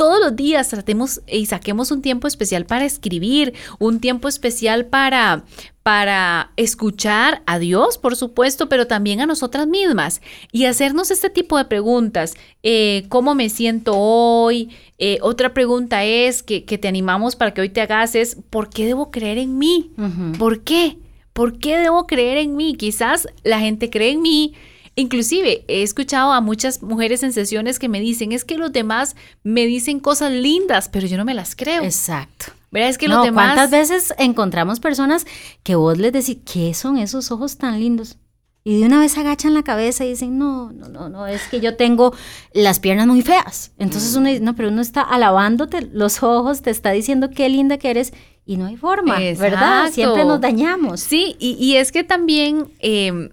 todos 0.01 0.19
los 0.19 0.35
días 0.35 0.67
tratemos 0.67 1.21
y 1.27 1.45
saquemos 1.45 1.91
un 1.91 2.01
tiempo 2.01 2.27
especial 2.27 2.65
para 2.65 2.85
escribir, 2.85 3.53
un 3.77 3.99
tiempo 3.99 4.27
especial 4.27 4.87
para, 4.87 5.43
para 5.83 6.53
escuchar 6.57 7.43
a 7.45 7.59
Dios, 7.59 7.99
por 7.99 8.15
supuesto, 8.15 8.67
pero 8.67 8.87
también 8.87 9.21
a 9.21 9.27
nosotras 9.27 9.67
mismas 9.67 10.23
y 10.51 10.65
hacernos 10.65 11.11
este 11.11 11.29
tipo 11.29 11.55
de 11.55 11.65
preguntas. 11.65 12.33
Eh, 12.63 13.05
¿Cómo 13.09 13.35
me 13.35 13.47
siento 13.49 13.93
hoy? 13.95 14.71
Eh, 14.97 15.19
otra 15.21 15.53
pregunta 15.53 16.03
es 16.03 16.41
que, 16.41 16.61
te 16.61 16.87
animamos 16.87 17.35
para 17.35 17.53
que 17.53 17.61
hoy 17.61 17.69
te 17.69 17.81
hagas 17.81 18.15
es, 18.15 18.37
¿por 18.49 18.71
qué 18.71 18.87
debo 18.87 19.11
creer 19.11 19.37
en 19.37 19.59
mí? 19.59 19.91
¿Por 20.39 20.63
qué? 20.63 20.97
¿Por 21.31 21.59
qué 21.59 21.77
debo 21.77 22.07
creer 22.07 22.39
en 22.39 22.55
mí? 22.55 22.73
Quizás 22.73 23.27
la 23.43 23.59
gente 23.59 23.91
cree 23.91 24.13
en 24.13 24.23
mí 24.23 24.55
Inclusive 24.95 25.63
he 25.67 25.83
escuchado 25.83 26.33
a 26.33 26.41
muchas 26.41 26.83
mujeres 26.83 27.23
en 27.23 27.31
sesiones 27.31 27.79
que 27.79 27.89
me 27.89 27.99
dicen, 27.99 28.31
es 28.33 28.43
que 28.43 28.57
los 28.57 28.71
demás 28.71 29.15
me 29.43 29.65
dicen 29.65 29.99
cosas 29.99 30.31
lindas, 30.31 30.89
pero 30.89 31.07
yo 31.07 31.17
no 31.17 31.25
me 31.25 31.33
las 31.33 31.55
creo. 31.55 31.83
Exacto. 31.83 32.47
¿Verdad? 32.71 32.89
Es 32.89 32.97
que 32.97 33.07
los 33.07 33.23
demás... 33.23 33.53
¿Cuántas 33.53 33.71
veces 33.71 34.13
encontramos 34.17 34.79
personas 34.79 35.25
que 35.63 35.75
vos 35.75 35.97
les 35.97 36.13
decís, 36.13 36.37
¿qué 36.45 36.73
son 36.73 36.97
esos 36.97 37.31
ojos 37.31 37.57
tan 37.57 37.79
lindos? 37.79 38.17
Y 38.63 38.79
de 38.79 38.85
una 38.85 38.99
vez 38.99 39.17
agachan 39.17 39.53
la 39.53 39.63
cabeza 39.63 40.05
y 40.05 40.09
dicen, 40.09 40.37
no, 40.37 40.71
no, 40.71 40.87
no, 40.87 41.09
no, 41.09 41.25
es 41.25 41.41
que 41.47 41.59
yo 41.59 41.75
tengo 41.75 42.13
las 42.53 42.79
piernas 42.79 43.07
muy 43.07 43.23
feas. 43.23 43.71
Entonces 43.79 44.15
uno 44.15 44.29
dice, 44.29 44.41
no, 44.41 44.55
pero 44.55 44.69
uno 44.69 44.81
está 44.81 45.01
alabándote 45.01 45.89
los 45.91 46.21
ojos, 46.21 46.61
te 46.61 46.69
está 46.69 46.91
diciendo 46.91 47.31
qué 47.31 47.49
linda 47.49 47.77
que 47.77 47.89
eres 47.89 48.13
y 48.45 48.57
no 48.57 48.67
hay 48.67 48.77
forma, 48.77 49.17
¿verdad? 49.17 49.89
Siempre 49.91 50.25
nos 50.25 50.39
dañamos. 50.39 50.99
Sí, 50.99 51.35
y, 51.39 51.75
es 51.75 51.91
que 51.91 52.03
también... 52.03 52.71
Em, 52.79 53.29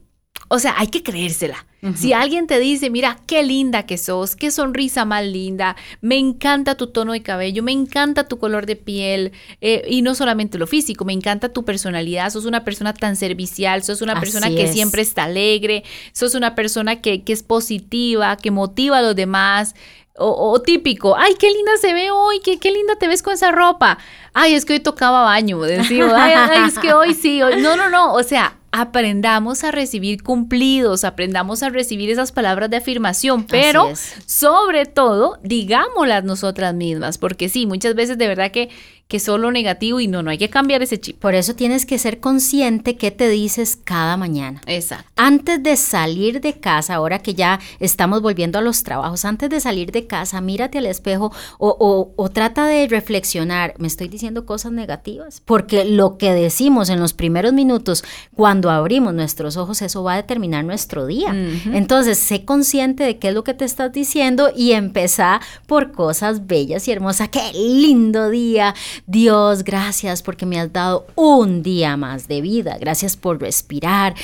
o 0.48 0.58
sea, 0.58 0.74
hay 0.78 0.88
que 0.88 1.02
creérsela. 1.02 1.66
Si 1.94 2.12
alguien 2.12 2.48
te 2.48 2.58
dice, 2.58 2.90
mira, 2.90 3.20
qué 3.28 3.44
linda 3.44 3.84
que 3.84 3.98
sos, 3.98 4.34
qué 4.34 4.50
sonrisa 4.50 5.04
más 5.04 5.24
linda, 5.24 5.76
me 6.00 6.16
encanta 6.16 6.74
tu 6.74 6.88
tono 6.88 7.12
de 7.12 7.22
cabello, 7.22 7.62
me 7.62 7.70
encanta 7.70 8.26
tu 8.26 8.38
color 8.38 8.66
de 8.66 8.74
piel, 8.74 9.30
eh, 9.60 9.84
y 9.88 10.02
no 10.02 10.16
solamente 10.16 10.58
lo 10.58 10.66
físico, 10.66 11.04
me 11.04 11.12
encanta 11.12 11.52
tu 11.52 11.64
personalidad, 11.64 12.30
sos 12.30 12.46
una 12.46 12.64
persona 12.64 12.94
tan 12.94 13.14
servicial, 13.14 13.84
sos 13.84 14.02
una 14.02 14.18
persona 14.18 14.50
que 14.50 14.66
siempre 14.72 15.02
está 15.02 15.24
alegre, 15.24 15.84
sos 16.12 16.34
una 16.34 16.56
persona 16.56 17.00
que, 17.00 17.22
que 17.22 17.32
es 17.32 17.44
positiva, 17.44 18.36
que 18.36 18.50
motiva 18.50 18.98
a 18.98 19.02
los 19.02 19.14
demás, 19.14 19.76
o, 20.20 20.60
típico, 20.60 21.16
ay, 21.16 21.34
qué 21.38 21.48
linda 21.48 21.72
se 21.80 21.92
ve 21.94 22.10
hoy, 22.10 22.40
qué, 22.40 22.58
qué 22.58 22.72
linda 22.72 22.96
te 22.96 23.06
ves 23.06 23.22
con 23.22 23.34
esa 23.34 23.52
ropa. 23.52 23.98
Ay, 24.34 24.54
es 24.54 24.64
que 24.64 24.72
hoy 24.72 24.80
tocaba 24.80 25.22
baño, 25.22 25.60
decimos, 25.60 26.12
ay, 26.12 26.32
ay, 26.36 26.68
es 26.68 26.78
que 26.78 26.92
hoy 26.92 27.14
sí, 27.14 27.40
hoy. 27.40 27.62
no, 27.62 27.76
no, 27.76 27.88
no, 27.88 28.14
o 28.14 28.22
sea, 28.24 28.57
aprendamos 28.70 29.64
a 29.64 29.70
recibir 29.70 30.22
cumplidos, 30.22 31.04
aprendamos 31.04 31.62
a 31.62 31.70
recibir 31.70 32.10
esas 32.10 32.32
palabras 32.32 32.68
de 32.70 32.76
afirmación, 32.76 33.44
pero 33.44 33.92
sobre 34.26 34.86
todo, 34.86 35.38
digámoslas 35.42 36.24
nosotras 36.24 36.74
mismas, 36.74 37.18
porque 37.18 37.48
sí, 37.48 37.66
muchas 37.66 37.94
veces 37.94 38.18
de 38.18 38.28
verdad 38.28 38.50
que 38.50 38.68
que 39.08 39.20
solo 39.20 39.50
negativo 39.50 40.00
y 40.00 40.06
no, 40.06 40.22
no 40.22 40.30
hay 40.30 40.36
que 40.36 40.50
cambiar 40.50 40.82
ese 40.82 41.00
chip. 41.00 41.18
Por 41.18 41.34
eso 41.34 41.54
tienes 41.54 41.86
que 41.86 41.98
ser 41.98 42.20
consciente 42.20 42.96
qué 42.96 43.10
te 43.10 43.30
dices 43.30 43.78
cada 43.82 44.18
mañana. 44.18 44.60
Exacto. 44.66 45.10
Antes 45.16 45.62
de 45.62 45.78
salir 45.78 46.42
de 46.42 46.60
casa, 46.60 46.94
ahora 46.94 47.20
que 47.20 47.34
ya 47.34 47.58
estamos 47.80 48.20
volviendo 48.20 48.58
a 48.58 48.62
los 48.62 48.82
trabajos, 48.82 49.24
antes 49.24 49.48
de 49.48 49.60
salir 49.60 49.92
de 49.92 50.06
casa, 50.06 50.42
mírate 50.42 50.76
al 50.76 50.84
espejo 50.84 51.32
o, 51.58 52.12
o 52.14 52.28
trata 52.28 52.66
de 52.66 52.86
reflexionar, 52.86 53.72
¿me 53.78 53.86
estoy 53.86 54.08
diciendo 54.08 54.44
cosas 54.44 54.72
negativas? 54.72 55.40
Porque 55.42 55.86
lo 55.86 56.18
que 56.18 56.34
decimos 56.34 56.90
en 56.90 57.00
los 57.00 57.14
primeros 57.14 57.54
minutos, 57.54 58.04
cuando 58.34 58.70
abrimos 58.70 59.14
nuestros 59.14 59.56
ojos, 59.56 59.80
eso 59.80 60.02
va 60.02 60.14
a 60.14 60.16
determinar 60.16 60.66
nuestro 60.66 61.06
día. 61.06 61.34
Entonces, 61.72 62.18
sé 62.18 62.44
consciente 62.44 63.04
de 63.04 63.18
qué 63.18 63.28
es 63.28 63.34
lo 63.34 63.42
que 63.42 63.54
te 63.54 63.64
estás 63.64 63.90
diciendo 63.90 64.50
y 64.54 64.72
empezá 64.72 65.40
por 65.66 65.92
cosas 65.92 66.46
bellas 66.46 66.86
y 66.88 66.92
hermosas. 66.92 67.30
¡Qué 67.30 67.52
lindo 67.54 68.28
día! 68.28 68.74
Dios, 69.06 69.64
gracias 69.64 70.22
porque 70.22 70.46
me 70.46 70.58
has 70.60 70.72
dado 70.72 71.06
un 71.14 71.62
día 71.62 71.96
más 71.96 72.28
de 72.28 72.40
vida. 72.40 72.76
Gracias 72.78 73.16
por 73.16 73.40
respirar. 73.40 74.14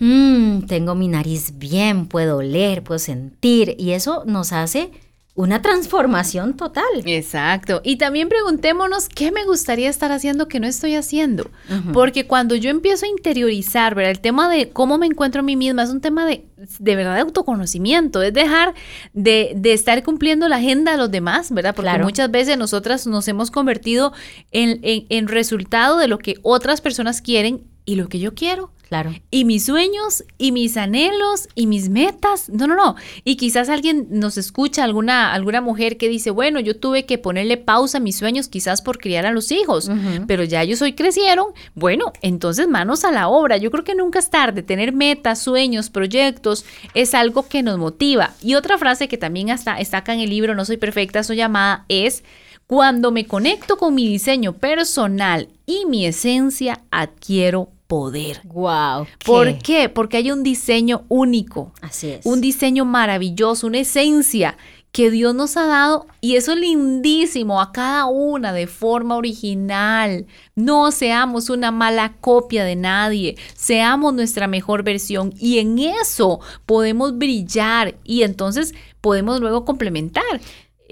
Mm, 0.00 0.62
tengo 0.62 0.94
mi 0.94 1.08
nariz 1.08 1.58
bien, 1.58 2.06
puedo 2.06 2.38
oler, 2.38 2.82
puedo 2.82 2.98
sentir. 2.98 3.76
Y 3.78 3.92
eso 3.92 4.24
nos 4.26 4.52
hace 4.52 4.90
una 5.34 5.62
transformación 5.62 6.56
total. 6.56 6.84
Exacto. 7.06 7.80
Y 7.84 7.96
también 7.96 8.28
preguntémonos 8.28 9.08
qué 9.08 9.32
me 9.32 9.44
gustaría 9.44 9.88
estar 9.88 10.12
haciendo 10.12 10.46
que 10.46 10.60
no 10.60 10.66
estoy 10.66 10.94
haciendo. 10.94 11.50
Porque 11.94 12.26
cuando 12.26 12.54
yo 12.54 12.68
empiezo 12.68 13.06
a 13.06 13.08
interiorizar, 13.08 13.94
¿verdad? 13.94 14.10
El 14.10 14.20
tema 14.20 14.50
de 14.50 14.68
cómo 14.68 14.98
me 14.98 15.06
encuentro 15.06 15.40
a 15.40 15.42
mí 15.42 15.56
misma 15.56 15.84
es 15.84 15.90
un 15.90 16.02
tema 16.02 16.26
de, 16.26 16.44
de 16.78 16.96
verdad, 16.96 17.14
de 17.14 17.22
autoconocimiento. 17.22 18.20
Es 18.20 18.34
dejar 18.34 18.74
de, 19.14 19.58
estar 19.64 20.02
cumpliendo 20.02 20.48
la 20.48 20.56
agenda 20.56 20.92
de 20.92 20.98
los 20.98 21.10
demás, 21.10 21.50
¿verdad? 21.50 21.74
Porque 21.74 21.98
muchas 21.98 22.30
veces 22.30 22.58
nosotras 22.58 23.06
nos 23.06 23.26
hemos 23.26 23.50
convertido 23.50 24.12
en, 24.50 24.80
en 24.82 25.28
resultado 25.28 25.96
de 25.96 26.08
lo 26.08 26.18
que 26.18 26.34
otras 26.42 26.82
personas 26.82 27.22
quieren 27.22 27.62
y 27.86 27.94
lo 27.94 28.08
que 28.08 28.18
yo 28.18 28.34
quiero. 28.34 28.70
Claro. 28.92 29.14
Y 29.30 29.46
mis 29.46 29.64
sueños 29.64 30.22
y 30.36 30.52
mis 30.52 30.76
anhelos 30.76 31.48
y 31.54 31.66
mis 31.66 31.88
metas. 31.88 32.50
No, 32.50 32.66
no, 32.66 32.76
no. 32.76 32.94
Y 33.24 33.36
quizás 33.36 33.70
alguien 33.70 34.06
nos 34.10 34.36
escucha, 34.36 34.84
alguna, 34.84 35.32
alguna 35.32 35.62
mujer 35.62 35.96
que 35.96 36.10
dice, 36.10 36.30
bueno, 36.30 36.60
yo 36.60 36.76
tuve 36.76 37.06
que 37.06 37.16
ponerle 37.16 37.56
pausa 37.56 37.96
a 37.96 38.00
mis 38.02 38.18
sueños 38.18 38.48
quizás 38.48 38.82
por 38.82 38.98
criar 38.98 39.24
a 39.24 39.30
los 39.30 39.50
hijos, 39.50 39.90
pero 40.26 40.44
ya 40.44 40.60
ellos 40.60 40.82
hoy 40.82 40.92
crecieron. 40.92 41.46
Bueno, 41.74 42.12
entonces 42.20 42.68
manos 42.68 43.06
a 43.06 43.12
la 43.12 43.28
obra. 43.28 43.56
Yo 43.56 43.70
creo 43.70 43.82
que 43.82 43.94
nunca 43.94 44.18
es 44.18 44.28
tarde. 44.28 44.62
Tener 44.62 44.92
metas, 44.92 45.38
sueños, 45.38 45.88
proyectos 45.88 46.66
es 46.92 47.14
algo 47.14 47.48
que 47.48 47.62
nos 47.62 47.78
motiva. 47.78 48.34
Y 48.42 48.56
otra 48.56 48.76
frase 48.76 49.08
que 49.08 49.16
también 49.16 49.48
está, 49.48 49.80
está 49.80 49.96
acá 49.98 50.12
en 50.12 50.20
el 50.20 50.28
libro, 50.28 50.54
No 50.54 50.66
soy 50.66 50.76
perfecta, 50.76 51.22
soy 51.22 51.36
llamada, 51.36 51.86
es... 51.88 52.24
Cuando 52.68 53.10
me 53.10 53.26
conecto 53.26 53.76
con 53.76 53.94
mi 53.94 54.08
diseño 54.08 54.54
personal 54.54 55.48
y 55.66 55.84
mi 55.84 56.06
esencia, 56.06 56.80
adquiero 56.90 57.68
poder. 57.92 58.40
Wow. 58.44 59.06
¿Por 59.22 59.58
qué? 59.58 59.90
Porque 59.90 60.16
hay 60.16 60.30
un 60.30 60.42
diseño 60.42 61.04
único. 61.10 61.74
Así 61.82 62.12
es. 62.12 62.24
Un 62.24 62.40
diseño 62.40 62.86
maravilloso, 62.86 63.66
una 63.66 63.80
esencia 63.80 64.56
que 64.92 65.10
Dios 65.10 65.34
nos 65.34 65.58
ha 65.58 65.66
dado 65.66 66.06
y 66.22 66.36
eso 66.36 66.52
es 66.52 66.58
lindísimo 66.58 67.60
a 67.60 67.70
cada 67.70 68.06
una 68.06 68.54
de 68.54 68.66
forma 68.66 69.16
original. 69.16 70.26
No 70.54 70.90
seamos 70.90 71.50
una 71.50 71.70
mala 71.70 72.14
copia 72.22 72.64
de 72.64 72.76
nadie, 72.76 73.36
seamos 73.54 74.14
nuestra 74.14 74.46
mejor 74.46 74.84
versión 74.84 75.34
y 75.38 75.58
en 75.58 75.78
eso 75.78 76.40
podemos 76.64 77.18
brillar 77.18 77.96
y 78.04 78.22
entonces 78.22 78.74
podemos 79.02 79.40
luego 79.40 79.66
complementar. 79.66 80.40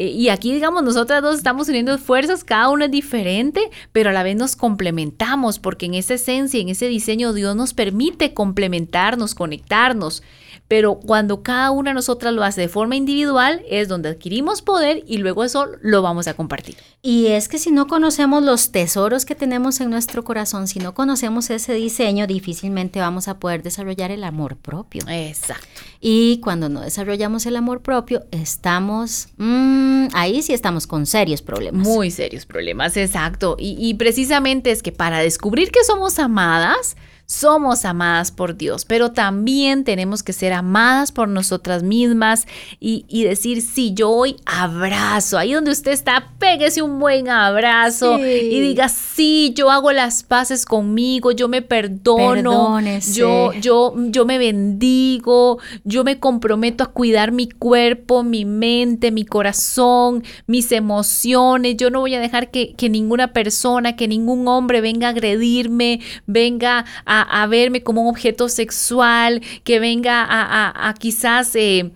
Eh, 0.00 0.12
y 0.16 0.30
aquí, 0.30 0.54
digamos, 0.54 0.82
nosotras 0.82 1.20
dos 1.20 1.36
estamos 1.36 1.68
uniendo 1.68 1.98
fuerzas, 1.98 2.42
cada 2.42 2.70
una 2.70 2.86
es 2.86 2.90
diferente, 2.90 3.60
pero 3.92 4.08
a 4.08 4.12
la 4.14 4.22
vez 4.22 4.34
nos 4.34 4.56
complementamos, 4.56 5.58
porque 5.58 5.84
en 5.84 5.92
esa 5.92 6.14
esencia, 6.14 6.58
en 6.58 6.70
ese 6.70 6.88
diseño, 6.88 7.34
Dios 7.34 7.54
nos 7.54 7.74
permite 7.74 8.32
complementarnos, 8.32 9.34
conectarnos. 9.34 10.22
Pero 10.70 11.00
cuando 11.00 11.42
cada 11.42 11.72
una 11.72 11.90
de 11.90 11.94
nosotras 11.94 12.32
lo 12.32 12.44
hace 12.44 12.60
de 12.60 12.68
forma 12.68 12.94
individual, 12.94 13.60
es 13.68 13.88
donde 13.88 14.08
adquirimos 14.08 14.62
poder 14.62 15.02
y 15.04 15.16
luego 15.16 15.42
eso 15.42 15.66
lo 15.82 16.00
vamos 16.00 16.28
a 16.28 16.34
compartir. 16.34 16.76
Y 17.02 17.26
es 17.26 17.48
que 17.48 17.58
si 17.58 17.72
no 17.72 17.88
conocemos 17.88 18.44
los 18.44 18.70
tesoros 18.70 19.24
que 19.24 19.34
tenemos 19.34 19.80
en 19.80 19.90
nuestro 19.90 20.22
corazón, 20.22 20.68
si 20.68 20.78
no 20.78 20.94
conocemos 20.94 21.50
ese 21.50 21.74
diseño, 21.74 22.28
difícilmente 22.28 23.00
vamos 23.00 23.26
a 23.26 23.40
poder 23.40 23.64
desarrollar 23.64 24.12
el 24.12 24.22
amor 24.22 24.58
propio. 24.58 25.02
Exacto. 25.08 25.66
Y 26.00 26.38
cuando 26.38 26.68
no 26.68 26.82
desarrollamos 26.82 27.46
el 27.46 27.56
amor 27.56 27.82
propio, 27.82 28.22
estamos, 28.30 29.26
mm, 29.38 30.10
ahí 30.12 30.40
sí 30.40 30.52
estamos 30.52 30.86
con 30.86 31.04
serios 31.06 31.42
problemas. 31.42 31.84
Muy 31.84 32.12
serios 32.12 32.46
problemas, 32.46 32.96
exacto. 32.96 33.56
Y, 33.58 33.76
y 33.76 33.94
precisamente 33.94 34.70
es 34.70 34.84
que 34.84 34.92
para 34.92 35.18
descubrir 35.18 35.72
que 35.72 35.82
somos 35.82 36.20
amadas, 36.20 36.94
somos 37.30 37.84
amadas 37.84 38.32
por 38.32 38.56
Dios, 38.56 38.84
pero 38.84 39.12
también 39.12 39.84
tenemos 39.84 40.24
que 40.24 40.32
ser 40.32 40.52
amadas 40.52 41.12
por 41.12 41.28
nosotras 41.28 41.84
mismas 41.84 42.48
y, 42.80 43.04
decir, 43.22 43.62
sí, 43.62 43.94
yo 43.94 44.10
hoy 44.10 44.34
abrazo, 44.46 45.38
ahí 45.38 45.52
donde 45.52 45.70
usted 45.70 45.92
está, 45.92 46.32
péguese 46.40 46.82
un 46.82 46.98
buen 46.98 47.28
abrazo 47.28 48.18
y 48.18 48.60
diga, 48.60 48.88
sí, 48.88 49.52
yo 49.54 49.70
hago 49.70 49.92
las 49.92 50.24
paces 50.24 50.66
conmigo, 50.66 51.30
yo 51.30 51.46
me 51.46 51.62
perdono, 51.62 52.80
yo, 53.14 53.52
yo, 53.52 53.94
yo 53.96 54.24
me 54.24 54.38
bendigo, 54.38 55.58
yo 55.84 56.02
me 56.02 56.18
comprometo 56.18 56.82
a 56.82 56.88
cuidar 56.88 57.30
mi 57.30 57.48
cuerpo, 57.48 58.24
mi 58.24 58.44
mente, 58.44 59.12
mi 59.12 59.24
corazón, 59.24 60.24
mis 60.48 60.72
emociones, 60.72 61.76
yo 61.76 61.90
no 61.90 62.00
voy 62.00 62.16
a 62.16 62.20
dejar 62.20 62.50
que, 62.50 62.74
que 62.74 62.88
ninguna 62.88 63.32
persona, 63.32 63.94
que 63.94 64.08
ningún 64.08 64.48
hombre 64.48 64.80
venga 64.80 65.06
a 65.06 65.10
agredirme, 65.10 66.00
venga 66.26 66.84
a 67.06 67.19
a, 67.22 67.46
verme 67.46 67.82
como 67.82 68.02
un 68.02 68.08
objeto 68.08 68.48
sexual, 68.48 69.42
que 69.64 69.80
venga 69.80 70.26
a, 70.28 70.94
quizás... 70.94 71.54
Eh, 71.56 71.90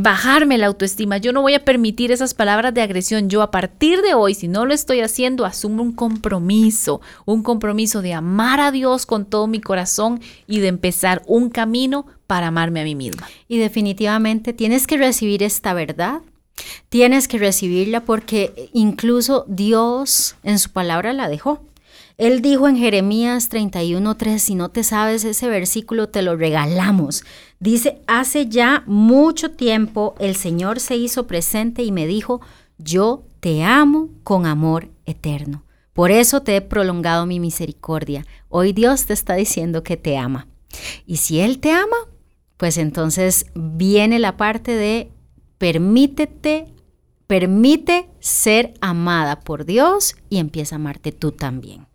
bajarme 0.00 0.58
la 0.58 0.68
autoestima. 0.68 1.16
Yo 1.18 1.32
no 1.32 1.42
voy 1.42 1.54
a 1.54 1.64
permitir 1.64 2.12
esas 2.12 2.32
palabras 2.32 2.72
de 2.72 2.82
agresión. 2.82 3.28
Yo 3.28 3.42
a 3.42 3.50
partir 3.50 4.00
de 4.00 4.14
hoy, 4.14 4.32
si 4.34 4.46
no 4.46 4.64
lo 4.64 4.72
estoy 4.72 5.00
haciendo, 5.00 5.44
asumo 5.44 5.82
un 5.82 5.90
compromiso, 5.90 7.00
un 7.24 7.42
compromiso 7.42 8.00
de 8.00 8.14
amar 8.14 8.60
a 8.60 8.70
Dios 8.70 9.06
con 9.06 9.24
todo 9.24 9.48
mi 9.48 9.60
corazón 9.60 10.20
y 10.46 10.60
de 10.60 10.68
empezar 10.68 11.22
un 11.26 11.50
camino 11.50 12.06
para 12.28 12.46
amarme 12.46 12.80
a 12.80 12.84
mí 12.84 12.94
misma. 12.94 13.26
Y 13.48 13.58
definitivamente 13.58 14.52
tienes 14.52 14.86
que 14.86 14.98
recibir 14.98 15.42
esta 15.42 15.74
verdad. 15.74 16.20
Tienes 16.88 17.26
que 17.26 17.38
recibirla 17.38 18.04
porque 18.04 18.70
incluso 18.72 19.46
Dios 19.48 20.36
en 20.44 20.60
su 20.60 20.70
palabra 20.70 21.12
la 21.12 21.28
dejó. 21.28 21.60
Él 22.18 22.42
dijo 22.42 22.66
en 22.66 22.76
Jeremías 22.76 23.48
31:3, 23.48 24.38
si 24.40 24.56
no 24.56 24.70
te 24.70 24.82
sabes 24.82 25.24
ese 25.24 25.48
versículo, 25.48 26.08
te 26.08 26.22
lo 26.22 26.36
regalamos. 26.36 27.22
Dice, 27.60 28.02
hace 28.08 28.48
ya 28.48 28.82
mucho 28.86 29.52
tiempo 29.52 30.16
el 30.18 30.34
Señor 30.34 30.80
se 30.80 30.96
hizo 30.96 31.28
presente 31.28 31.84
y 31.84 31.92
me 31.92 32.08
dijo, 32.08 32.40
yo 32.76 33.24
te 33.38 33.62
amo 33.62 34.08
con 34.24 34.46
amor 34.46 34.88
eterno. 35.06 35.62
Por 35.92 36.10
eso 36.10 36.42
te 36.42 36.56
he 36.56 36.60
prolongado 36.60 37.24
mi 37.24 37.38
misericordia. 37.38 38.26
Hoy 38.48 38.72
Dios 38.72 39.06
te 39.06 39.12
está 39.12 39.36
diciendo 39.36 39.84
que 39.84 39.96
te 39.96 40.16
ama. 40.16 40.48
Y 41.06 41.18
si 41.18 41.38
Él 41.38 41.60
te 41.60 41.70
ama, 41.70 41.96
pues 42.56 42.78
entonces 42.78 43.46
viene 43.54 44.18
la 44.18 44.36
parte 44.36 44.72
de 44.72 45.12
permítete, 45.58 46.66
permite 47.28 48.08
ser 48.18 48.74
amada 48.80 49.38
por 49.38 49.64
Dios 49.64 50.16
y 50.28 50.38
empieza 50.38 50.74
a 50.74 50.78
amarte 50.78 51.12
tú 51.12 51.30
también. 51.30 51.87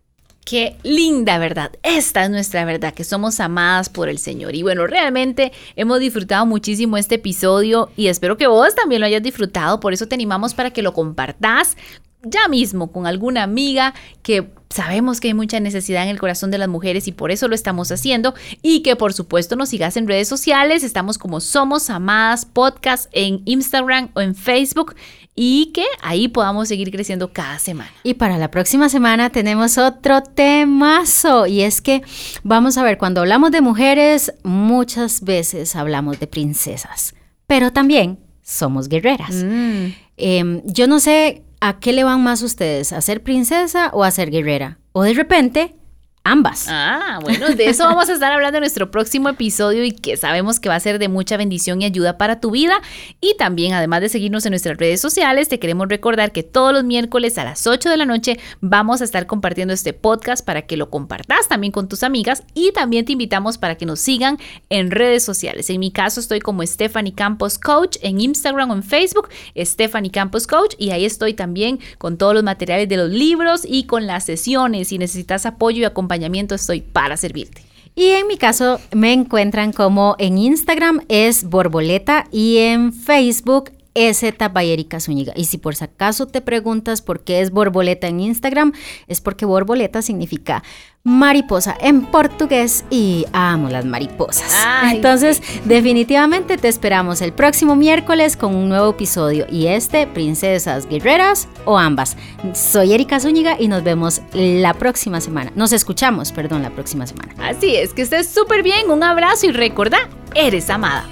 Qué 0.45 0.75
linda 0.83 1.37
verdad. 1.37 1.71
Esta 1.83 2.25
es 2.25 2.29
nuestra 2.29 2.65
verdad, 2.65 2.93
que 2.93 3.05
somos 3.05 3.39
amadas 3.39 3.87
por 3.87 4.09
el 4.09 4.17
Señor. 4.17 4.55
Y 4.55 4.63
bueno, 4.63 4.87
realmente 4.87 5.53
hemos 5.75 5.99
disfrutado 5.99 6.45
muchísimo 6.45 6.97
este 6.97 7.15
episodio 7.15 7.89
y 7.95 8.07
espero 8.07 8.35
que 8.35 8.47
vos 8.47 8.75
también 8.75 8.99
lo 8.99 9.07
hayas 9.07 9.23
disfrutado. 9.23 9.79
Por 9.79 9.93
eso 9.93 10.07
te 10.07 10.15
animamos 10.15 10.53
para 10.53 10.71
que 10.71 10.81
lo 10.81 10.93
compartas 10.93 11.77
ya 12.23 12.47
mismo 12.47 12.91
con 12.91 13.05
alguna 13.05 13.43
amiga 13.43 13.93
que 14.21 14.49
sabemos 14.69 15.19
que 15.19 15.27
hay 15.27 15.33
mucha 15.33 15.59
necesidad 15.59 16.03
en 16.03 16.09
el 16.09 16.19
corazón 16.19 16.51
de 16.51 16.57
las 16.57 16.69
mujeres 16.69 17.07
y 17.07 17.11
por 17.11 17.31
eso 17.31 17.47
lo 17.47 17.53
estamos 17.53 17.91
haciendo 17.91 18.33
y 18.61 18.81
que 18.81 18.95
por 18.95 19.13
supuesto 19.13 19.55
nos 19.55 19.69
sigas 19.69 19.97
en 19.97 20.07
redes 20.07 20.29
sociales, 20.29 20.83
estamos 20.83 21.17
como 21.17 21.41
Somos 21.41 21.89
Amadas 21.89 22.45
Podcast 22.45 23.09
en 23.11 23.41
Instagram 23.45 24.09
o 24.15 24.21
en 24.21 24.35
Facebook 24.35 24.95
y 25.35 25.71
que 25.73 25.85
ahí 26.01 26.27
podamos 26.27 26.67
seguir 26.67 26.91
creciendo 26.91 27.33
cada 27.33 27.59
semana. 27.59 27.91
Y 28.03 28.15
para 28.15 28.37
la 28.37 28.51
próxima 28.51 28.89
semana 28.89 29.29
tenemos 29.29 29.77
otro 29.77 30.21
temazo 30.21 31.47
y 31.47 31.61
es 31.61 31.81
que 31.81 32.03
vamos 32.43 32.77
a 32.77 32.83
ver, 32.83 32.97
cuando 32.97 33.21
hablamos 33.21 33.51
de 33.51 33.61
mujeres 33.61 34.33
muchas 34.43 35.21
veces 35.21 35.75
hablamos 35.75 36.19
de 36.19 36.27
princesas, 36.27 37.15
pero 37.47 37.71
también 37.71 38.19
somos 38.43 38.89
guerreras. 38.89 39.35
Mm. 39.35 39.85
Em, 40.17 40.61
yo 40.65 40.87
no 40.87 40.99
sé 40.99 41.43
a 41.59 41.79
qué 41.79 41.93
le 41.93 42.03
van 42.03 42.21
más 42.21 42.41
ustedes, 42.41 42.93
a 42.93 43.01
ser 43.01 43.23
princesa 43.23 43.89
o 43.93 44.03
a 44.03 44.11
ser 44.11 44.29
guerrera. 44.29 44.77
O 44.91 45.03
de 45.03 45.13
repente 45.13 45.75
ambas. 46.23 46.67
Ah, 46.69 47.19
bueno, 47.21 47.49
de 47.49 47.65
eso 47.65 47.83
vamos 47.83 48.07
a 48.07 48.13
estar 48.13 48.31
hablando 48.31 48.57
en 48.57 48.61
nuestro 48.61 48.89
próximo 48.89 49.27
episodio 49.27 49.83
y 49.83 49.91
que 49.91 50.15
sabemos 50.15 50.59
que 50.59 50.69
va 50.69 50.75
a 50.75 50.79
ser 50.79 50.97
de 50.97 51.09
mucha 51.09 51.35
bendición 51.35 51.81
y 51.81 51.85
ayuda 51.85 52.17
para 52.17 52.39
tu 52.39 52.51
vida. 52.51 52.75
Y 53.19 53.35
también, 53.37 53.73
además 53.73 54.01
de 54.01 54.09
seguirnos 54.09 54.45
en 54.45 54.51
nuestras 54.51 54.77
redes 54.77 55.01
sociales, 55.01 55.49
te 55.49 55.59
queremos 55.59 55.89
recordar 55.89 56.31
que 56.31 56.43
todos 56.43 56.71
los 56.71 56.85
miércoles 56.85 57.37
a 57.37 57.43
las 57.43 57.67
8 57.67 57.89
de 57.89 57.97
la 57.97 58.05
noche 58.05 58.39
vamos 58.61 59.01
a 59.01 59.03
estar 59.03 59.27
compartiendo 59.27 59.73
este 59.73 59.91
podcast 59.91 60.45
para 60.45 60.61
que 60.61 60.77
lo 60.77 60.89
compartas 60.89 61.49
también 61.49 61.71
con 61.71 61.89
tus 61.89 62.03
amigas 62.03 62.43
y 62.53 62.71
también 62.71 63.03
te 63.03 63.11
invitamos 63.11 63.57
para 63.57 63.75
que 63.75 63.85
nos 63.85 63.99
sigan 63.99 64.37
en 64.69 64.91
redes 64.91 65.23
sociales. 65.23 65.69
En 65.69 65.81
mi 65.81 65.91
caso 65.91 66.21
estoy 66.21 66.39
como 66.39 66.65
Stephanie 66.65 67.13
Campos 67.13 67.57
Coach 67.57 67.97
en 68.01 68.21
Instagram 68.21 68.71
o 68.71 68.75
en 68.75 68.83
Facebook, 68.83 69.27
Stephanie 69.57 70.11
Campos 70.11 70.47
Coach, 70.47 70.75
y 70.77 70.91
ahí 70.91 71.03
estoy 71.03 71.33
también 71.33 71.79
con 71.97 72.17
todos 72.17 72.33
los 72.33 72.43
materiales 72.43 72.87
de 72.87 72.95
los 72.95 73.09
libros 73.09 73.63
y 73.67 73.83
con 73.83 74.07
las 74.07 74.23
sesiones. 74.23 74.87
Si 74.87 74.97
necesitas 74.97 75.45
apoyo 75.45 75.81
y 75.81 75.85
acompañamiento, 75.85 76.12
estoy 76.55 76.81
para 76.81 77.17
servirte. 77.17 77.63
Y 77.95 78.07
en 78.07 78.27
mi 78.27 78.37
caso 78.37 78.79
me 78.91 79.13
encuentran 79.13 79.71
como 79.71 80.15
en 80.17 80.37
Instagram 80.37 81.01
es 81.09 81.43
Borboleta 81.43 82.25
y 82.31 82.57
en 82.57 82.91
Facebook 82.91 83.71
es 83.93 84.23
Bayerica 84.51 84.99
Zúñiga. 84.99 85.33
Y 85.35 85.45
si 85.45 85.57
por 85.57 85.75
si 85.75 85.83
acaso 85.83 86.27
te 86.27 86.41
preguntas 86.41 87.01
por 87.01 87.23
qué 87.23 87.41
es 87.41 87.51
borboleta 87.51 88.07
en 88.07 88.19
Instagram, 88.19 88.73
es 89.07 89.21
porque 89.21 89.45
borboleta 89.45 90.01
significa 90.01 90.63
mariposa 91.05 91.75
en 91.81 92.05
portugués 92.05 92.85
y 92.89 93.25
amo 93.33 93.69
las 93.69 93.83
mariposas. 93.83 94.53
Entonces, 94.85 95.41
definitivamente 95.65 96.57
te 96.57 96.69
esperamos 96.69 97.21
el 97.21 97.33
próximo 97.33 97.75
miércoles 97.75 98.37
con 98.37 98.55
un 98.55 98.69
nuevo 98.69 98.91
episodio 98.91 99.45
y 99.49 99.67
este, 99.67 100.07
Princesas 100.07 100.87
Guerreras 100.87 101.49
o 101.65 101.77
ambas. 101.77 102.15
Soy 102.53 102.93
Erika 102.93 103.19
Zúñiga 103.19 103.57
y 103.59 103.67
nos 103.67 103.83
vemos 103.83 104.21
la 104.33 104.73
próxima 104.75 105.19
semana. 105.19 105.51
Nos 105.55 105.73
escuchamos, 105.73 106.31
perdón, 106.31 106.61
la 106.61 106.69
próxima 106.69 107.05
semana. 107.05 107.33
Así 107.49 107.75
es, 107.75 107.93
que 107.93 108.03
estés 108.03 108.29
súper 108.29 108.63
bien, 108.63 108.89
un 108.89 109.03
abrazo 109.03 109.47
y 109.47 109.51
recuerda, 109.51 110.09
eres 110.35 110.69
amada. 110.69 111.05